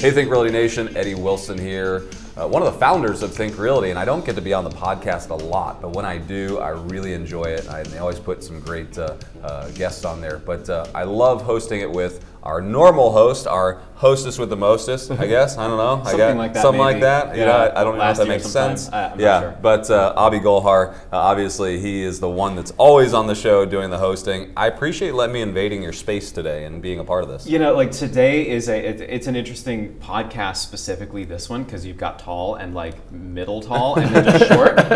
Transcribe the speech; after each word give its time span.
Hey, 0.00 0.10
Think 0.10 0.30
Realty 0.30 0.50
Nation, 0.50 0.96
Eddie 0.96 1.14
Wilson 1.14 1.58
here, 1.58 2.08
uh, 2.34 2.48
one 2.48 2.62
of 2.62 2.72
the 2.72 2.80
founders 2.80 3.22
of 3.22 3.34
Think 3.34 3.58
Realty, 3.58 3.90
and 3.90 3.98
I 3.98 4.06
don't 4.06 4.24
get 4.24 4.34
to 4.36 4.40
be 4.40 4.54
on 4.54 4.64
the 4.64 4.70
podcast 4.70 5.28
a 5.28 5.34
lot, 5.34 5.82
but 5.82 5.94
when 5.94 6.06
I 6.06 6.16
do, 6.16 6.56
I 6.56 6.70
really 6.70 7.12
enjoy 7.12 7.42
it. 7.42 7.68
I, 7.68 7.82
they 7.82 7.98
always 7.98 8.18
put 8.18 8.42
some 8.42 8.60
great 8.60 8.96
uh, 8.96 9.16
uh, 9.42 9.68
guests 9.72 10.06
on 10.06 10.22
there, 10.22 10.38
but 10.38 10.70
uh, 10.70 10.86
I 10.94 11.02
love 11.02 11.42
hosting 11.42 11.82
it 11.82 11.90
with 11.90 12.24
our 12.42 12.60
normal 12.60 13.12
host, 13.12 13.46
our 13.46 13.80
hostess 13.94 14.38
with 14.38 14.48
the 14.48 14.56
mostest, 14.56 15.10
I 15.10 15.26
guess. 15.34 15.58
I 15.58 15.66
don't 15.68 15.76
know. 15.76 16.02
Something 16.04 16.20
I 16.22 16.28
got, 16.32 16.36
like 16.38 16.54
that, 16.54 16.62
Something 16.62 16.80
maybe. 16.82 16.92
like 16.94 17.00
that. 17.02 17.34
You 17.34 17.42
Yeah, 17.42 17.46
know, 17.48 17.52
I, 17.52 17.80
I 17.80 17.84
don't 17.84 17.98
know 17.98 18.10
if 18.10 18.16
that 18.16 18.28
makes 18.28 18.46
sometime. 18.46 18.76
sense. 18.78 18.92
I- 18.92 19.10
I'm 19.10 19.20
yeah, 19.20 19.40
sure. 19.40 19.58
but 19.60 19.90
uh, 19.90 20.14
Abhi 20.16 20.40
Golhar, 20.42 20.94
uh, 20.94 20.96
obviously, 21.12 21.78
he 21.80 22.02
is 22.02 22.18
the 22.18 22.28
one 22.30 22.56
that's 22.56 22.70
always 22.78 23.12
on 23.12 23.26
the 23.26 23.34
show 23.34 23.66
doing 23.66 23.90
the 23.90 23.98
hosting. 23.98 24.52
I 24.56 24.68
appreciate 24.68 25.12
letting 25.14 25.34
me 25.34 25.42
invading 25.42 25.82
your 25.82 25.92
space 25.92 26.32
today 26.32 26.64
and 26.64 26.80
being 26.80 26.98
a 26.98 27.04
part 27.04 27.24
of 27.24 27.28
this. 27.28 27.46
You 27.46 27.58
know, 27.58 27.74
like 27.74 27.90
today 27.90 28.48
is 28.48 28.68
a 28.70 28.76
it, 28.88 29.00
it's 29.02 29.26
an 29.26 29.36
interesting 29.36 29.96
podcast 30.00 30.56
specifically 30.56 31.24
this 31.24 31.50
one 31.50 31.64
because 31.64 31.84
you've 31.84 31.98
got 31.98 32.18
tall 32.20 32.54
and 32.54 32.74
like 32.74 33.12
middle 33.12 33.60
tall 33.60 33.96
and 33.98 34.14
then 34.16 34.24
just 34.24 34.48
short. 34.50 34.78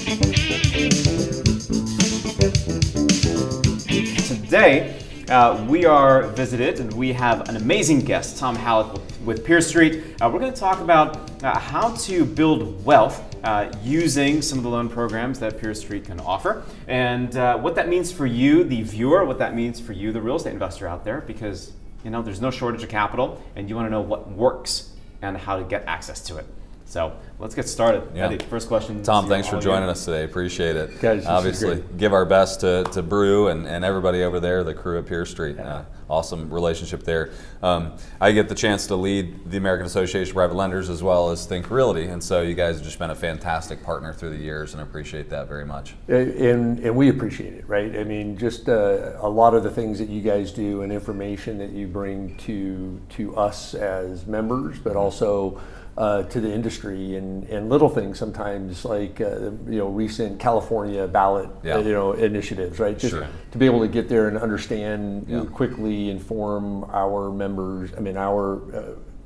Today, 4.53 4.98
uh, 5.31 5.64
we 5.67 5.86
are 5.86 6.25
visited 6.25 6.78
and 6.78 6.92
we 6.92 7.11
have 7.14 7.48
an 7.48 7.56
amazing 7.56 8.00
guest, 8.00 8.36
Tom 8.36 8.55
with, 8.92 9.20
with 9.22 9.45
Peer 9.47 9.62
Street. 9.62 10.05
Uh, 10.20 10.28
we're 10.31 10.41
going 10.41 10.53
to 10.53 10.61
talk 10.61 10.81
about 10.81 11.42
uh, 11.42 11.58
how 11.58 11.95
to 11.95 12.27
build 12.27 12.84
wealth 12.84 13.34
uh, 13.45 13.73
using 13.83 14.42
some 14.42 14.58
of 14.58 14.62
the 14.62 14.69
loan 14.69 14.91
programs 14.91 15.39
that 15.39 15.58
Peer 15.58 15.73
Street 15.73 16.05
can 16.05 16.20
offer, 16.20 16.64
and 16.86 17.34
uh, 17.39 17.56
what 17.56 17.75
that 17.77 17.89
means 17.89 18.12
for 18.12 18.27
you, 18.27 18.62
the 18.62 18.83
viewer, 18.83 19.25
what 19.25 19.39
that 19.39 19.55
means 19.55 19.80
for 19.80 19.95
you, 19.95 20.12
the 20.12 20.20
real 20.20 20.36
estate 20.36 20.53
investor 20.53 20.86
out 20.86 21.03
there, 21.03 21.23
because 21.23 21.73
you 22.05 22.11
know 22.11 22.20
there's 22.20 22.42
no 22.42 22.50
shortage 22.50 22.83
of 22.83 22.91
capital, 22.91 23.42
and 23.56 23.70
you 23.70 23.75
want 23.75 23.86
to 23.86 23.91
know 23.91 24.03
what 24.03 24.30
works 24.33 24.92
and 25.23 25.34
how 25.34 25.56
to 25.56 25.64
get 25.64 25.83
access 25.86 26.20
to 26.25 26.36
it. 26.36 26.45
So 26.85 27.17
let's 27.39 27.55
get 27.55 27.69
started. 27.69 28.03
Yeah. 28.15 28.27
Eddie, 28.27 28.45
first 28.45 28.69
question. 28.69 29.03
Tom, 29.03 29.27
thanks 29.27 29.49
for 29.49 29.57
you. 29.57 29.63
joining 29.63 29.89
us 29.89 30.05
today. 30.05 30.25
Appreciate 30.25 30.77
it. 30.77 31.01
Guys, 31.01 31.27
Obviously, 31.27 31.83
give 31.97 32.13
our 32.13 32.25
best 32.27 32.61
to, 32.61 32.85
to 32.93 33.03
Brew 33.03 33.49
and, 33.49 33.67
and 33.67 33.85
everybody 33.85 34.23
over 34.23 34.41
there, 34.41 34.63
the 34.63 34.75
crew 34.75 34.99
at 34.99 35.07
Peer 35.07 35.25
Street. 35.25 35.59
Uh, 35.59 35.85
awesome 36.13 36.53
relationship 36.53 37.03
there. 37.05 37.31
Um, 37.63 37.95
I 38.21 38.33
get 38.33 38.49
the 38.49 38.55
chance 38.55 38.87
to 38.89 38.97
lead 38.97 39.51
the 39.51 39.57
American 39.57 39.87
Association 39.87 40.31
of 40.31 40.35
Private 40.35 40.55
Lenders 40.55 40.91
as 40.91 41.03
well 41.03 41.31
as 41.31 41.47
Think 41.47 41.71
Realty, 41.71 42.05
and 42.05 42.23
so 42.23 42.43
you 42.43 42.55
guys 42.55 42.77
have 42.77 42.85
just 42.85 42.99
been 42.99 43.11
a 43.11 43.15
fantastic 43.15 43.83
partner 43.83 44.13
through 44.13 44.31
the 44.31 44.43
years, 44.43 44.75
and 44.75 44.81
I 44.81 44.85
appreciate 44.85 45.31
that 45.31 45.49
very 45.49 45.65
much. 45.65 45.95
And, 46.09 46.79
and 46.81 46.95
we 46.95 47.09
appreciate 47.09 47.55
it, 47.55 47.67
right? 47.67 47.97
I 47.97 48.05
mean, 48.05 48.37
just 48.37 48.69
uh, 48.69 49.17
a 49.21 49.29
lot 49.29 49.55
of 49.55 49.63
the 49.63 49.71
things 49.71 49.99
that 49.99 50.11
you 50.11 50.21
guys 50.21 50.53
do 50.53 50.83
and 50.83 50.93
information 50.93 51.57
that 51.59 51.71
you 51.71 51.87
bring 51.87 52.37
to 52.39 53.01
to 53.11 53.35
us 53.37 53.75
as 53.75 54.27
members, 54.27 54.79
but 54.79 54.97
also 54.97 55.61
uh, 55.97 56.23
to 56.25 56.41
the 56.41 56.51
industry 56.53 57.17
and, 57.17 57.45
and 57.51 57.69
little 57.69 57.89
things 57.89 58.19
sometimes 58.19 58.85
like 58.85 59.20
uh, 59.20 59.51
you 59.69 59.79
know 59.79 59.89
recent 59.89 60.39
California 60.41 61.07
ballot 61.07 61.51
Yeah. 61.63 61.77
uh, 61.77 61.79
you 61.80 61.92
know 61.92 62.13
initiatives, 62.13 62.79
right? 62.79 62.98
Just 62.98 63.13
Sure. 63.14 63.27
to 63.51 63.58
be 63.58 63.67
able 63.67 63.80
to 63.80 63.89
get 63.89 64.08
there 64.08 64.29
and 64.29 64.39
understand 64.39 65.27
Yeah. 65.29 65.45
quickly, 65.45 66.08
inform 66.08 66.85
our 66.85 67.30
members, 67.30 67.91
I 67.97 68.01
mean 68.01 68.17
our 68.17 68.63
uh, 68.75 68.83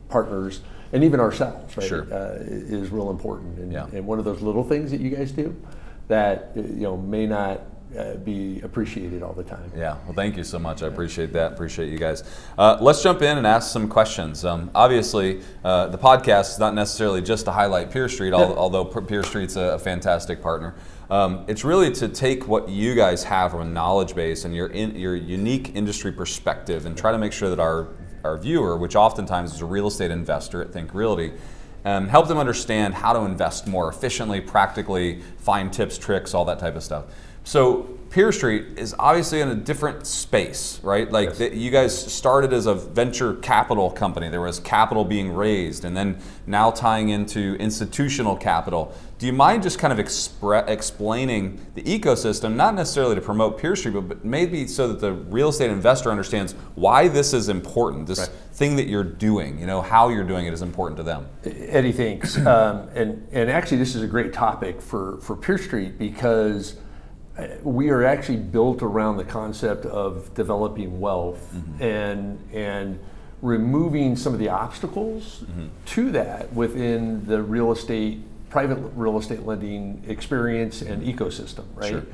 partners, 0.08 0.60
and 0.92 1.04
even 1.04 1.20
ourselves, 1.20 1.76
right? 1.76 1.86
Sure. 1.86 2.06
Uh, 2.12 2.38
is 2.40 2.90
real 2.90 3.10
important. 3.10 3.58
And, 3.58 3.72
Yeah. 3.72 3.86
and 3.92 4.06
one 4.06 4.18
of 4.18 4.24
those 4.24 4.40
little 4.42 4.64
things 4.64 4.90
that 4.90 5.00
you 5.00 5.10
guys 5.10 5.30
do 5.30 5.54
that 6.08 6.52
uh, 6.56 6.60
you 6.62 6.82
know 6.82 6.96
may 6.96 7.26
not 7.26 7.60
uh, 7.98 8.14
be 8.14 8.60
appreciated 8.62 9.22
all 9.22 9.32
the 9.32 9.44
time. 9.44 9.70
Yeah, 9.76 9.96
well, 10.04 10.12
thank 10.14 10.36
you 10.36 10.44
so 10.44 10.58
much. 10.58 10.82
I 10.82 10.86
appreciate 10.86 11.32
that. 11.34 11.52
Appreciate 11.52 11.90
you 11.90 11.98
guys. 11.98 12.24
Uh, 12.58 12.78
let's 12.80 13.02
jump 13.02 13.22
in 13.22 13.38
and 13.38 13.46
ask 13.46 13.72
some 13.72 13.88
questions. 13.88 14.44
Um, 14.44 14.70
obviously, 14.74 15.42
uh, 15.64 15.86
the 15.86 15.98
podcast 15.98 16.50
is 16.50 16.58
not 16.58 16.74
necessarily 16.74 17.22
just 17.22 17.44
to 17.44 17.52
highlight 17.52 17.90
Peer 17.90 18.08
Street, 18.08 18.32
al- 18.32 18.58
although 18.58 18.84
Peer 18.84 19.22
Street's 19.22 19.56
a, 19.56 19.74
a 19.74 19.78
fantastic 19.78 20.42
partner. 20.42 20.74
Um, 21.08 21.44
it's 21.46 21.64
really 21.64 21.92
to 21.92 22.08
take 22.08 22.48
what 22.48 22.68
you 22.68 22.94
guys 22.94 23.22
have 23.24 23.52
from 23.52 23.60
a 23.60 23.64
knowledge 23.64 24.14
base 24.14 24.44
and 24.44 24.54
your 24.54 24.66
in, 24.68 24.96
your 24.96 25.14
unique 25.14 25.76
industry 25.76 26.10
perspective, 26.12 26.86
and 26.86 26.98
try 26.98 27.12
to 27.12 27.18
make 27.18 27.32
sure 27.32 27.48
that 27.50 27.60
our 27.60 27.88
our 28.24 28.36
viewer, 28.36 28.76
which 28.76 28.96
oftentimes 28.96 29.54
is 29.54 29.60
a 29.60 29.66
real 29.66 29.86
estate 29.86 30.10
investor 30.10 30.60
at 30.60 30.72
Think 30.72 30.92
Realty, 30.92 31.32
um, 31.84 32.08
help 32.08 32.26
them 32.26 32.38
understand 32.38 32.94
how 32.94 33.12
to 33.12 33.20
invest 33.20 33.68
more 33.68 33.88
efficiently, 33.88 34.40
practically, 34.40 35.22
find 35.38 35.72
tips, 35.72 35.96
tricks, 35.96 36.34
all 36.34 36.44
that 36.46 36.58
type 36.58 36.74
of 36.74 36.82
stuff. 36.82 37.04
So 37.46 37.82
Peer 38.10 38.32
Street 38.32 38.76
is 38.76 38.92
obviously 38.98 39.40
in 39.40 39.48
a 39.48 39.54
different 39.54 40.04
space, 40.04 40.80
right? 40.82 41.10
Like 41.12 41.28
Yes. 41.28 41.38
the, 41.38 41.56
you 41.56 41.70
guys 41.70 41.96
started 42.12 42.52
as 42.52 42.66
a 42.66 42.74
venture 42.74 43.34
capital 43.34 43.88
company. 43.88 44.28
There 44.28 44.40
was 44.40 44.58
capital 44.58 45.04
being 45.04 45.32
raised, 45.32 45.84
and 45.84 45.96
then 45.96 46.18
now 46.44 46.72
tying 46.72 47.10
into 47.10 47.54
institutional 47.60 48.36
capital. 48.36 48.92
Do 49.20 49.26
you 49.26 49.32
mind 49.32 49.62
just 49.62 49.78
kind 49.78 49.92
of 49.92 50.04
expre- 50.04 50.68
explaining 50.68 51.60
the 51.76 51.82
ecosystem, 51.82 52.56
not 52.56 52.74
necessarily 52.74 53.14
to 53.14 53.20
promote 53.20 53.58
Peer 53.58 53.76
Street, 53.76 53.94
but, 53.94 54.08
but 54.08 54.24
maybe 54.24 54.66
so 54.66 54.88
that 54.88 54.98
the 55.00 55.12
real 55.12 55.50
estate 55.50 55.70
investor 55.70 56.10
understands 56.10 56.54
why 56.74 57.06
this 57.06 57.32
is 57.32 57.48
important, 57.48 58.08
this 58.08 58.18
Right. 58.18 58.30
thing 58.54 58.74
that 58.76 58.88
you're 58.88 59.04
doing, 59.04 59.60
you 59.60 59.66
know, 59.66 59.82
how 59.82 60.08
you're 60.08 60.24
doing 60.26 60.46
it 60.46 60.52
is 60.52 60.62
important 60.62 60.96
to 60.96 61.04
them. 61.04 61.26
Eddie 61.44 61.92
thinks, 61.92 62.36
um, 62.38 62.88
and 62.96 63.24
and 63.30 63.48
actually 63.52 63.76
this 63.78 63.94
is 63.94 64.02
a 64.02 64.08
great 64.08 64.32
topic 64.32 64.82
for 64.82 65.18
for 65.20 65.36
Peer 65.36 65.58
Street 65.58 65.96
because 65.96 66.74
we 67.62 67.90
are 67.90 68.04
actually 68.04 68.38
built 68.38 68.82
around 68.82 69.16
the 69.16 69.24
concept 69.24 69.84
of 69.86 70.32
developing 70.34 71.00
wealth 71.00 71.54
and 71.80 72.38
and 72.52 72.98
removing 73.42 74.16
some 74.16 74.32
of 74.32 74.38
the 74.38 74.48
obstacles 74.48 75.44
to 75.84 76.10
that 76.10 76.52
within 76.54 77.26
the 77.26 77.42
real 77.42 77.70
estate 77.72 78.20
private 78.48 78.76
real 78.94 79.18
estate 79.18 79.42
lending 79.42 80.02
experience 80.06 80.80
and 80.80 81.02
ecosystem 81.02 81.64
right? 81.74 81.90
Sure. 81.90 82.06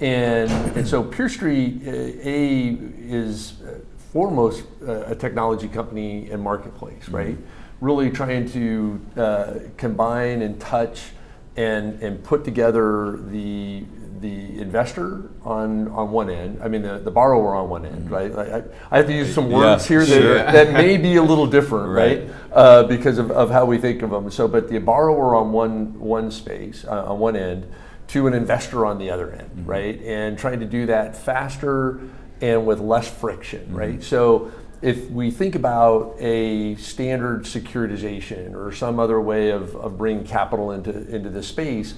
and 0.00 0.50
and 0.76 0.88
so 0.88 1.02
Peer 1.02 1.28
Street 1.28 1.82
uh, 1.86 1.90
a 1.90 2.78
is 2.98 3.60
uh, 3.62 3.80
foremost 4.12 4.64
uh, 4.86 5.02
a 5.06 5.14
technology 5.14 5.68
company 5.68 6.30
and 6.30 6.42
marketplace 6.42 7.08
right? 7.08 7.36
Really 7.80 8.10
trying 8.10 8.50
to 8.52 9.00
uh, 9.16 9.54
combine 9.76 10.42
and 10.42 10.58
touch 10.60 11.10
and 11.56 12.02
and 12.02 12.22
put 12.24 12.44
together 12.44 13.18
the 13.28 13.84
the 14.20 14.60
investor 14.60 15.30
on 15.44 15.88
on 15.88 16.10
one 16.10 16.28
end, 16.28 16.62
I 16.62 16.68
mean 16.68 16.82
the, 16.82 16.98
the 16.98 17.10
borrower 17.10 17.54
on 17.54 17.68
one 17.70 17.86
end, 17.86 18.10
right? 18.10 18.30
I, 18.36 18.58
I- 18.58 18.62
I 18.90 18.96
have 18.98 19.06
to 19.06 19.14
use 19.14 19.34
some 19.34 19.50
words 19.50 19.84
Yeah, 19.84 19.88
here 19.88 20.06
that, 20.06 20.22
sure. 20.22 20.34
that 20.52 20.72
may 20.72 20.96
be 20.96 21.16
a 21.16 21.22
little 21.22 21.46
different, 21.46 21.88
Right. 22.02 22.20
right? 22.20 22.30
Uh, 22.52 22.82
because 22.84 23.18
of, 23.18 23.30
of 23.30 23.50
how 23.50 23.64
we 23.64 23.78
think 23.78 24.02
of 24.02 24.10
them. 24.10 24.30
So, 24.30 24.46
but 24.48 24.68
the 24.68 24.78
borrower 24.78 25.34
on 25.34 25.52
one 25.52 25.98
one 25.98 26.30
space 26.30 26.84
uh, 26.84 27.04
on 27.12 27.18
one 27.18 27.36
end, 27.36 27.66
to 28.08 28.26
an 28.26 28.34
investor 28.34 28.84
on 28.84 28.98
the 28.98 29.10
other 29.10 29.30
end, 29.32 29.50
Mm-hmm. 29.50 29.66
right? 29.70 30.02
And 30.02 30.38
trying 30.38 30.60
to 30.60 30.66
do 30.66 30.86
that 30.86 31.16
faster 31.16 32.00
and 32.42 32.66
with 32.66 32.80
less 32.80 33.08
friction, 33.08 33.60
Mm-hmm. 33.66 33.76
right? 33.76 34.02
So 34.02 34.50
if 34.82 35.10
we 35.10 35.30
think 35.30 35.54
about 35.54 36.16
a 36.18 36.74
standard 36.76 37.44
securitization 37.44 38.54
or 38.54 38.72
some 38.72 38.98
other 38.98 39.20
way 39.20 39.50
of, 39.50 39.74
of 39.76 39.96
bringing 39.98 40.24
capital 40.26 40.72
into, 40.72 40.90
into 41.14 41.28
the 41.30 41.42
space, 41.42 41.94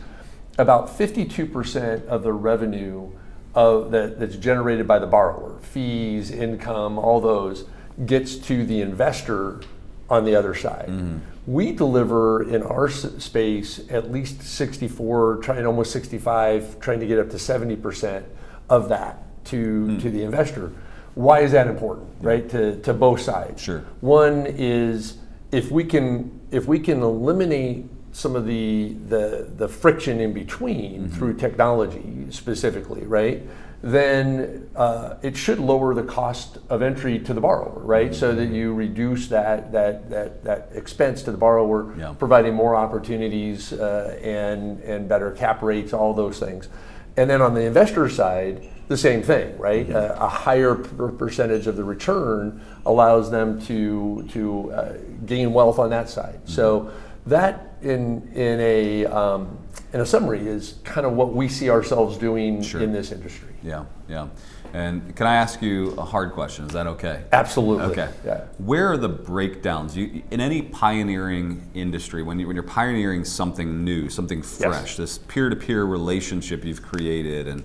about 0.59 0.89
52% 0.89 2.07
of 2.07 2.23
the 2.23 2.33
revenue 2.33 3.11
of, 3.55 3.91
that, 3.91 4.19
that's 4.19 4.37
generated 4.37 4.87
by 4.87 4.99
the 4.99 5.07
borrower, 5.07 5.59
fees, 5.61 6.31
income, 6.31 6.99
all 6.99 7.21
those, 7.21 7.65
gets 8.07 8.37
to 8.37 8.65
the 8.65 8.81
investor 8.81 9.61
on 10.09 10.25
the 10.25 10.35
other 10.35 10.55
side. 10.55 10.89
Mm-hmm. 10.89 11.19
We 11.47 11.73
deliver 11.73 12.43
in 12.43 12.63
our 12.63 12.89
s- 12.89 13.07
space 13.19 13.81
at 13.91 14.11
least 14.11 14.43
64, 14.43 15.39
trying 15.39 15.67
almost 15.67 15.93
65, 15.93 16.79
trying 16.81 17.01
to 17.01 17.07
get 17.07 17.19
up 17.19 17.31
to 17.31 17.37
70% 17.37 18.25
of 18.69 18.89
that 18.89 19.23
to, 19.47 19.57
mm-hmm. 19.57 19.99
to 19.99 20.11
the 20.11 20.23
investor. 20.23 20.73
Why 21.15 21.41
is 21.41 21.53
that 21.53 21.67
important, 21.67 22.09
right? 22.21 22.49
To, 22.51 22.81
to 22.83 22.95
both 22.95 23.21
sides. 23.21 23.61
Sure. 23.63 23.85
One 24.01 24.47
is 24.47 25.19
if 25.51 25.71
we 25.71 25.85
can 25.85 26.41
if 26.51 26.67
we 26.67 26.79
can 26.79 27.03
eliminate 27.03 27.85
some 28.13 28.37
of 28.37 28.47
the 28.47 28.95
the, 29.09 29.49
the 29.57 29.69
friction 29.69 30.21
in 30.21 30.33
between 30.33 31.09
through 31.09 31.35
technology 31.35 32.27
specifically, 32.31 33.05
right? 33.07 33.43
then 33.85 34.71
uh, 34.77 35.17
it 35.23 35.37
should 35.37 35.59
lower 35.59 35.93
the 35.93 36.05
cost 36.05 36.59
of 36.71 36.83
entry 36.83 37.19
to 37.19 37.35
the 37.35 37.41
borrower, 37.41 37.81
right? 37.81 38.15
So 38.15 38.33
that 38.33 38.47
you 38.51 38.73
reduce 38.73 39.27
that 39.29 39.73
that 39.73 40.09
that, 40.09 40.45
that 40.45 40.69
expense 40.73 41.23
to 41.25 41.33
the 41.33 41.37
borrower, 41.37 41.93
Yeah. 41.99 42.15
providing 42.17 42.55
more 42.55 42.77
opportunities 42.77 43.73
uh, 43.73 44.17
and 44.23 44.79
and 44.83 45.09
better 45.09 45.33
cap 45.33 45.63
rates, 45.63 45.93
all 45.93 46.15
those 46.15 46.39
things. 46.39 46.69
And 47.17 47.29
then 47.29 47.43
on 47.43 47.55
the 47.55 47.63
investor 47.63 48.09
side, 48.09 48.69
the 48.87 48.97
same 48.97 49.21
thing, 49.21 49.59
right? 49.59 49.91
Uh, 49.91 50.15
a 50.17 50.29
higher 50.29 50.77
per- 50.77 51.09
percentage 51.11 51.67
of 51.67 51.77
the 51.77 51.83
return 51.85 52.61
allows 52.87 53.33
them 53.33 53.61
to 53.63 54.23
to 54.31 54.71
uh, 54.73 54.93
gain 55.27 55.53
wealth 55.53 55.81
on 55.81 55.91
that 55.91 56.09
side. 56.09 56.39
So 56.45 56.93
that 57.27 57.72
in 57.83 58.29
in 58.35 58.61
a 58.61 59.07
um, 59.07 59.59
in 59.93 60.01
a 60.01 60.07
summary 60.07 60.47
is 60.47 60.77
kind 60.85 61.07
of 61.07 61.13
what 61.13 61.35
we 61.35 61.49
see 61.49 61.69
ourselves 61.69 62.17
doing 62.17 62.63
Sure. 62.63 62.81
in 62.81 62.93
this 62.93 63.13
industry. 63.13 63.51
Yeah, 63.63 63.85
yeah. 64.09 64.29
And 64.75 65.15
can 65.15 65.27
I 65.27 65.35
ask 65.35 65.61
you 65.61 65.91
a 65.99 66.05
hard 66.05 66.33
question? 66.33 66.65
Is 66.65 66.73
that 66.73 66.87
okay? 66.87 67.25
Absolutely. 67.31 67.85
Okay. 67.87 68.09
Yeah. 68.25 68.45
Where 68.57 68.91
are 68.91 68.97
the 68.97 69.09
breakdowns? 69.09 69.95
You, 69.95 70.23
in 70.31 70.41
any 70.41 70.63
pioneering 70.63 71.69
industry, 71.75 72.23
when, 72.23 72.39
you, 72.39 72.47
when 72.47 72.57
you're 72.57 72.63
pioneering 72.63 73.23
something 73.27 73.85
new, 73.85 74.09
something 74.09 74.41
fresh, 74.41 74.97
this 74.97 75.19
peer-to-peer 75.19 75.85
relationship 75.85 76.65
you've 76.65 76.83
created, 76.83 77.49
and 77.49 77.65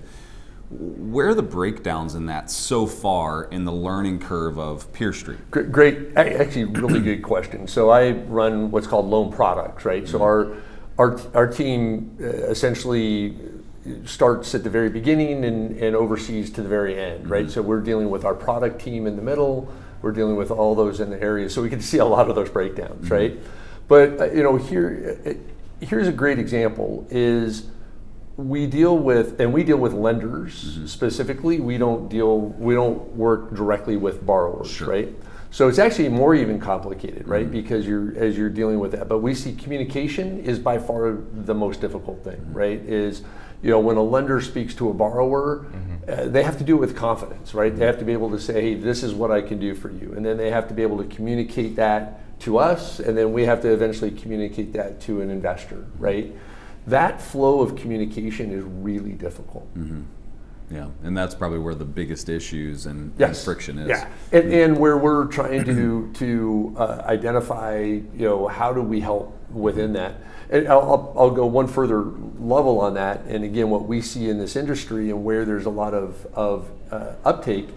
where 0.70 1.28
are 1.28 1.34
the 1.34 1.42
breakdowns 1.42 2.14
in 2.14 2.26
that 2.26 2.50
so 2.50 2.86
far 2.86 3.44
in 3.44 3.64
the 3.64 3.72
learning 3.72 4.18
curve 4.18 4.58
of 4.58 4.92
Peer 4.92 5.12
Street? 5.12 5.38
Great, 5.50 6.14
actually, 6.16 6.64
really 6.64 7.00
good 7.00 7.22
question. 7.22 7.66
So 7.66 7.88
I 7.88 8.10
run 8.10 8.70
what's 8.70 8.86
called 8.86 9.06
loan 9.06 9.32
products, 9.32 9.84
right? 9.84 10.06
So 10.06 10.22
our 10.22 10.56
our 10.98 11.18
our 11.34 11.46
team 11.46 12.16
uh, 12.20 12.26
essentially 12.26 13.36
starts 14.04 14.54
at 14.54 14.64
the 14.64 14.68
very 14.68 14.90
beginning 14.90 15.44
and, 15.44 15.78
and 15.78 15.96
oversees 15.96 16.50
to 16.50 16.62
the 16.62 16.68
very 16.68 16.98
end, 16.98 17.30
right? 17.30 17.50
So 17.50 17.62
we're 17.62 17.80
dealing 17.80 18.10
with 18.10 18.26
our 18.26 18.34
product 18.34 18.82
team 18.82 19.06
in 19.06 19.16
the 19.16 19.22
middle. 19.22 19.72
We're 20.02 20.12
dealing 20.12 20.36
with 20.36 20.50
all 20.50 20.74
those 20.74 21.00
in 21.00 21.08
the 21.08 21.20
area, 21.22 21.48
so 21.48 21.62
we 21.62 21.70
can 21.70 21.80
see 21.80 21.98
a 21.98 22.04
lot 22.04 22.28
of 22.28 22.36
those 22.36 22.50
breakdowns, 22.50 23.10
right? 23.10 23.38
But 23.88 24.20
uh, 24.20 24.24
you 24.32 24.42
know, 24.42 24.56
here 24.56 25.18
uh, 25.24 25.32
here's 25.80 26.08
a 26.08 26.12
great 26.12 26.38
example: 26.38 27.06
is 27.10 27.68
we 28.38 28.68
deal 28.68 28.96
with 28.96 29.40
and 29.40 29.52
we 29.52 29.64
deal 29.64 29.76
with 29.76 29.92
lenders 29.92 30.64
mm-hmm. 30.64 30.86
specifically. 30.86 31.58
We 31.58 31.76
don't 31.76 32.08
deal 32.08 32.38
we 32.38 32.72
don't 32.72 33.02
work 33.16 33.52
directly 33.52 33.96
with 33.96 34.24
borrowers 34.24 34.70
Sure. 34.70 34.88
right? 34.88 35.08
So 35.50 35.66
it's 35.66 35.78
actually 35.78 36.08
more 36.08 36.36
even 36.36 36.60
complicated 36.60 37.26
right? 37.26 37.44
Mm-hmm. 37.44 37.52
Because 37.52 37.86
you're 37.86 38.16
as 38.16 38.38
you're 38.38 38.48
dealing 38.48 38.78
with 38.78 38.92
that. 38.92 39.08
But 39.08 39.18
we 39.18 39.34
see 39.34 39.54
communication 39.56 40.38
is 40.38 40.60
by 40.60 40.78
far 40.78 41.18
the 41.32 41.54
most 41.54 41.80
difficult 41.80 42.22
thing 42.22 42.36
mm-hmm. 42.36 42.54
right? 42.54 42.78
Is 42.78 43.22
you 43.60 43.70
know 43.70 43.80
when 43.80 43.96
a 43.96 44.02
lender 44.02 44.40
speaks 44.40 44.72
to 44.76 44.88
a 44.88 44.94
borrower 44.94 45.66
uh, 46.06 46.24
they 46.26 46.44
have 46.44 46.56
to 46.58 46.64
do 46.64 46.76
it 46.76 46.80
with 46.80 46.96
confidence 46.96 47.54
right? 47.54 47.74
They 47.74 47.86
have 47.86 47.98
to 47.98 48.04
be 48.04 48.12
able 48.12 48.30
to 48.30 48.38
say 48.38 48.62
hey 48.62 48.74
this 48.74 49.02
is 49.02 49.14
what 49.14 49.32
i 49.32 49.42
can 49.42 49.58
do 49.58 49.74
for 49.74 49.90
you. 49.90 50.14
And 50.16 50.24
then 50.24 50.36
they 50.36 50.52
have 50.52 50.68
to 50.68 50.74
be 50.74 50.82
able 50.82 50.98
to 50.98 51.08
communicate 51.16 51.74
that 51.74 52.20
to 52.42 52.58
us 52.58 53.00
and 53.00 53.18
then 53.18 53.32
we 53.32 53.46
have 53.46 53.60
to 53.62 53.72
eventually 53.72 54.12
communicate 54.12 54.72
that 54.74 55.00
to 55.00 55.22
an 55.22 55.28
investor 55.28 55.84
right 55.98 56.32
that 56.90 57.20
flow 57.20 57.60
of 57.60 57.76
communication 57.76 58.52
is 58.52 58.64
really 58.64 59.12
difficult. 59.12 59.68
Yeah, 60.70 60.88
and 61.02 61.16
that's 61.16 61.34
probably 61.34 61.60
where 61.60 61.74
the 61.74 61.86
biggest 61.86 62.28
issues 62.28 62.84
and, 62.86 63.18
and 63.18 63.36
friction 63.36 63.78
is. 63.78 63.88
Yeah, 63.88 64.06
and, 64.32 64.52
and 64.52 64.78
where 64.78 64.98
we're 64.98 65.26
trying 65.26 65.64
to 65.64 66.12
to 66.14 66.74
uh, 66.76 67.02
identify, 67.06 67.78
you 67.78 68.04
know, 68.14 68.48
how 68.48 68.72
do 68.72 68.82
we 68.82 69.00
help 69.00 69.34
within 69.50 69.94
that? 69.94 70.16
And 70.50 70.68
I'll, 70.68 70.80
I'll, 70.80 71.14
I'll 71.16 71.30
go 71.30 71.46
one 71.46 71.68
further 71.68 72.02
level 72.38 72.80
on 72.80 72.94
that. 72.94 73.22
And 73.26 73.44
again, 73.44 73.70
what 73.70 73.86
we 73.86 74.02
see 74.02 74.28
in 74.28 74.38
this 74.38 74.56
industry 74.56 75.10
and 75.10 75.24
where 75.24 75.44
there's 75.44 75.66
a 75.66 75.70
lot 75.70 75.94
of 75.94 76.26
of 76.34 76.70
uh, 76.90 77.12
uptake 77.24 77.68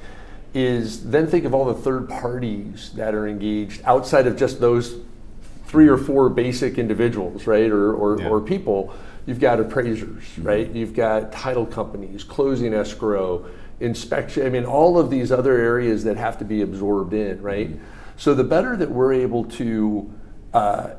is 0.54 1.10
then 1.10 1.28
think 1.28 1.46
of 1.46 1.54
all 1.54 1.66
the 1.66 1.74
third 1.74 2.10
parties 2.10 2.92
that 2.96 3.16
are 3.16 3.26
engaged 3.28 3.82
outside 3.86 4.28
of 4.28 4.36
just 4.36 4.60
those 4.60 4.96
three 5.72 5.88
or 5.88 5.98
four 5.98 6.28
basic 6.28 6.78
individuals, 6.78 7.48
right, 7.48 7.72
or, 7.72 7.94
or, 7.94 8.20
Yeah. 8.20 8.28
or 8.28 8.42
people. 8.42 8.94
You've 9.26 9.40
got 9.40 9.58
appraisers, 9.62 10.24
mm-hmm. 10.24 10.44
right? 10.44 10.70
You've 10.70 10.94
got 10.94 11.32
title 11.32 11.66
companies, 11.66 12.26
closing 12.26 12.74
escrow, 12.74 13.46
inspection. 13.80 14.46
I 14.46 14.50
mean, 14.50 14.66
all 14.66 15.00
of 15.00 15.10
these 15.10 15.32
other 15.32 15.58
areas 15.58 16.04
that 16.04 16.18
have 16.18 16.38
to 16.40 16.46
be 16.46 16.62
absorbed 16.62 17.14
in, 17.14 17.42
right? 17.42 17.70
Mm-hmm. 17.70 17.84
So 18.18 18.34
the 18.34 18.44
better 18.44 18.76
that 18.76 18.92
we're 18.92 19.14
able 19.14 19.46
to 19.46 20.14
uh, 20.54 20.90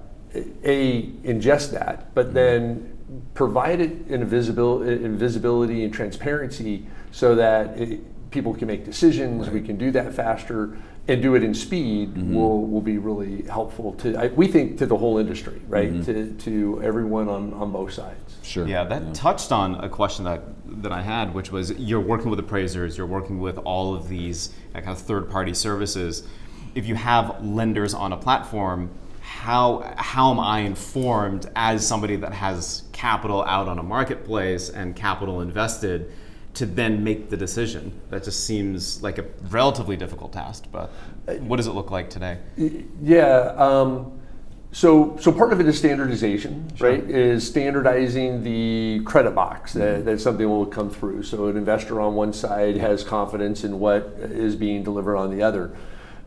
a 0.64 1.02
ingest 1.22 1.72
that, 1.72 2.14
but 2.14 2.26
mm-hmm. 2.26 2.34
then 2.34 3.22
provide 3.34 3.82
it 3.82 4.08
in 4.08 4.24
visibility, 4.24 5.04
in 5.04 5.18
visibility 5.18 5.84
and 5.84 5.92
transparency, 5.92 6.86
so 7.10 7.34
that 7.34 7.78
it, 7.78 8.30
people 8.30 8.54
can 8.54 8.68
make 8.68 8.86
decisions. 8.86 9.50
We 9.50 9.60
can 9.60 9.76
do 9.76 9.90
that 9.90 10.14
faster 10.14 10.78
and 11.08 11.20
do 11.20 11.34
it 11.34 11.42
in 11.42 11.52
speed. 11.54 12.16
Will 12.16 12.64
will 12.66 12.80
be 12.80 12.98
really 12.98 13.42
helpful 13.42 13.92
to 13.94 14.16
I, 14.16 14.28
we 14.28 14.46
think 14.46 14.78
to 14.78 14.86
the 14.86 14.96
whole 14.96 15.18
industry, 15.18 15.60
right? 15.68 16.04
To 16.04 16.32
to 16.32 16.80
everyone 16.82 17.28
on 17.28 17.52
on 17.54 17.72
both 17.72 17.92
sides. 17.92 18.36
Sure. 18.42 18.66
Yeah, 18.66 18.84
that 18.84 19.14
touched 19.14 19.52
on 19.52 19.76
a 19.76 19.88
question 19.88 20.24
that 20.24 20.42
that 20.82 20.92
I 20.92 21.02
had, 21.02 21.34
which 21.34 21.50
was 21.50 21.72
you're 21.72 22.00
working 22.00 22.30
with 22.30 22.38
appraisers, 22.38 22.96
you're 22.96 23.06
working 23.06 23.40
with 23.40 23.58
all 23.58 23.94
of 23.94 24.08
these 24.08 24.50
uh, 24.74 24.80
kind 24.80 24.90
of 24.90 24.98
third-party 24.98 25.54
services. 25.54 26.26
If 26.74 26.86
you 26.86 26.94
have 26.94 27.44
lenders 27.44 27.94
on 27.94 28.12
a 28.12 28.16
platform, 28.16 28.90
how 29.20 29.94
how 29.96 30.30
am 30.30 30.40
I 30.40 30.60
informed 30.60 31.50
as 31.56 31.86
somebody 31.86 32.16
that 32.16 32.32
has 32.32 32.84
capital 32.92 33.42
out 33.42 33.68
on 33.68 33.78
a 33.78 33.82
marketplace 33.82 34.70
and 34.70 34.94
capital 34.94 35.40
invested 35.40 36.12
to 36.54 36.66
then 36.66 37.02
make 37.02 37.30
the 37.30 37.36
decision? 37.36 38.00
That 38.10 38.24
just 38.24 38.46
seems 38.46 39.02
like 39.02 39.18
a 39.18 39.24
relatively 39.48 39.96
difficult 39.96 40.32
task. 40.32 40.64
But 40.70 40.90
what 41.40 41.56
does 41.56 41.66
it 41.66 41.72
look 41.72 41.90
like 41.90 42.10
today? 42.10 42.38
Yeah. 43.02 43.54
Um, 43.56 44.20
so, 44.74 45.18
so 45.18 45.30
part 45.30 45.52
of 45.52 45.60
it 45.60 45.66
is 45.66 45.76
standardization, 45.76 46.66
right? 46.80 47.02
Is 47.04 47.46
standardizing 47.46 48.42
the 48.42 49.02
credit 49.04 49.34
box 49.34 49.74
that, 49.74 50.06
that 50.06 50.18
something 50.18 50.48
will 50.48 50.64
come 50.64 50.88
through. 50.88 51.24
So, 51.24 51.48
an 51.48 51.58
investor 51.58 52.00
on 52.00 52.14
one 52.14 52.32
side 52.32 52.78
has 52.78 53.04
confidence 53.04 53.64
in 53.64 53.78
what 53.78 54.04
is 54.18 54.56
being 54.56 54.82
delivered 54.82 55.16
on 55.16 55.30
the 55.30 55.42
other. 55.42 55.76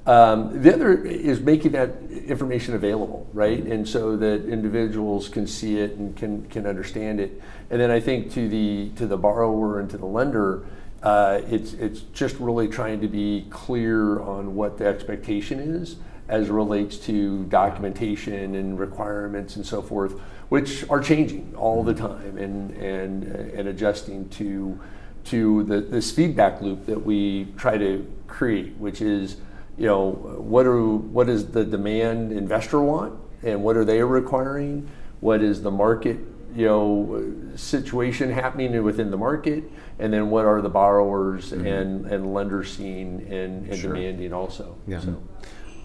Um, 0.08 0.62
the 0.62 0.72
other 0.72 1.04
is 1.04 1.40
making 1.40 1.72
that 1.72 1.96
information 2.12 2.76
available, 2.76 3.28
right? 3.34 3.64
And 3.64 3.88
so 3.88 4.16
that 4.18 4.46
individuals 4.46 5.30
can 5.30 5.48
see 5.48 5.80
it 5.80 5.94
and 5.94 6.16
can 6.16 6.46
can 6.48 6.68
understand 6.68 7.20
it. 7.20 7.42
And 7.72 7.82
then 7.82 7.90
I 7.90 8.00
think 8.00 8.32
to 8.34 8.48
the 8.48 8.92
to 8.98 9.08
the 9.08 9.18
borrower 9.18 9.80
and 9.80 9.90
to 9.90 9.98
the 9.98 10.06
lender, 10.06 10.64
uh, 11.02 11.42
it's 11.50 11.74
it's 11.74 12.02
just 12.14 12.40
really 12.40 12.68
trying 12.68 13.02
to 13.02 13.08
be 13.08 13.48
clear 13.50 14.20
on 14.20 14.54
what 14.54 14.78
the 14.78 14.86
expectation 14.86 15.60
is 15.60 15.96
as 16.28 16.50
relates 16.50 16.98
to 16.98 17.44
documentation 17.46 18.56
and 18.56 18.80
requirements 18.80 19.56
and 19.56 19.66
so 19.66 19.82
forth, 19.82 20.20
which 20.50 20.88
are 20.90 21.00
changing 21.00 21.52
all 21.56 21.84
the 21.84 21.94
time 21.96 22.38
and 22.38 22.72
and 22.78 23.24
and 23.24 23.68
adjusting 23.68 24.30
to 24.30 24.80
to 25.24 25.64
the, 25.64 25.82
this 25.82 26.12
feedback 26.12 26.62
loop 26.62 26.86
that 26.86 27.04
we 27.04 27.48
try 27.58 27.76
to 27.76 28.06
create, 28.28 28.76
which 28.78 29.02
is 29.02 29.38
you 29.78 29.88
know 29.88 30.12
what 30.12 30.64
do 30.64 30.98
what 31.12 31.28
does 31.28 31.48
the 31.48 31.66
demand 31.66 32.32
investor 32.32 32.82
want 32.82 33.20
and 33.44 33.64
what 33.64 33.78
are 33.78 33.86
they 33.86 34.02
requiring? 34.02 34.90
What 35.20 35.42
is 35.42 35.62
the 35.62 35.72
market 35.72 36.20
you 36.56 36.66
know 36.66 37.34
situation 37.56 38.32
happening 38.32 38.82
within 38.84 39.12
the 39.12 39.18
market, 39.18 39.64
and 40.00 40.14
then 40.14 40.30
what 40.30 40.46
are 40.46 40.62
the 40.62 40.70
borrowers 40.70 41.52
mm-hmm. 41.52 41.66
and 41.66 42.06
and 42.06 42.34
lenders 42.34 42.76
seeing 42.76 43.22
and, 43.30 43.68
and 43.68 43.78
Sure. 43.78 43.94
demanding 43.94 44.34
also. 44.34 44.78
Yeah. 44.88 45.02
So. 45.02 45.22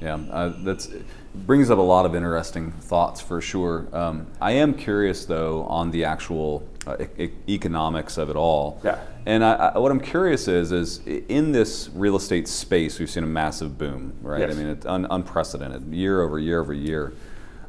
Yeah, 0.01 0.19
uh, 0.31 0.53
that's 0.59 0.89
brings 1.35 1.71
up 1.71 1.79
a 1.79 1.83
lot 1.83 2.07
of 2.07 2.15
interesting 2.15 2.73
thoughts 2.73 3.21
for 3.21 3.41
sure. 3.41 3.87
Um, 3.93 4.27
I 4.41 4.53
am 4.53 4.75
curious 4.75 5.25
though 5.27 5.63
on 5.65 5.91
the 5.91 6.05
actual 6.05 6.67
uh, 6.87 6.97
e- 7.19 7.31
economics 7.49 8.19
of 8.19 8.31
it 8.31 8.37
all. 8.37 8.81
Yeah. 8.83 8.99
And 9.27 9.45
I, 9.45 9.53
I, 9.53 9.79
what 9.79 9.93
I'm 9.93 10.01
curious 10.01 10.49
is, 10.49 10.73
is 10.73 11.01
in 11.07 11.53
this 11.53 11.91
real 11.95 12.17
estate 12.17 12.49
space, 12.49 12.99
we've 12.99 13.11
seen 13.11 13.23
a 13.23 13.29
massive 13.29 13.79
boom, 13.79 14.15
right? 14.23 14.41
Yes. 14.41 14.53
I 14.53 14.55
mean, 14.55 14.67
it's 14.67 14.87
un- 14.87 15.07
unprecedented, 15.11 15.93
year 15.95 16.23
over 16.23 16.39
year 16.39 16.61
over 16.61 16.73
year. 16.73 17.13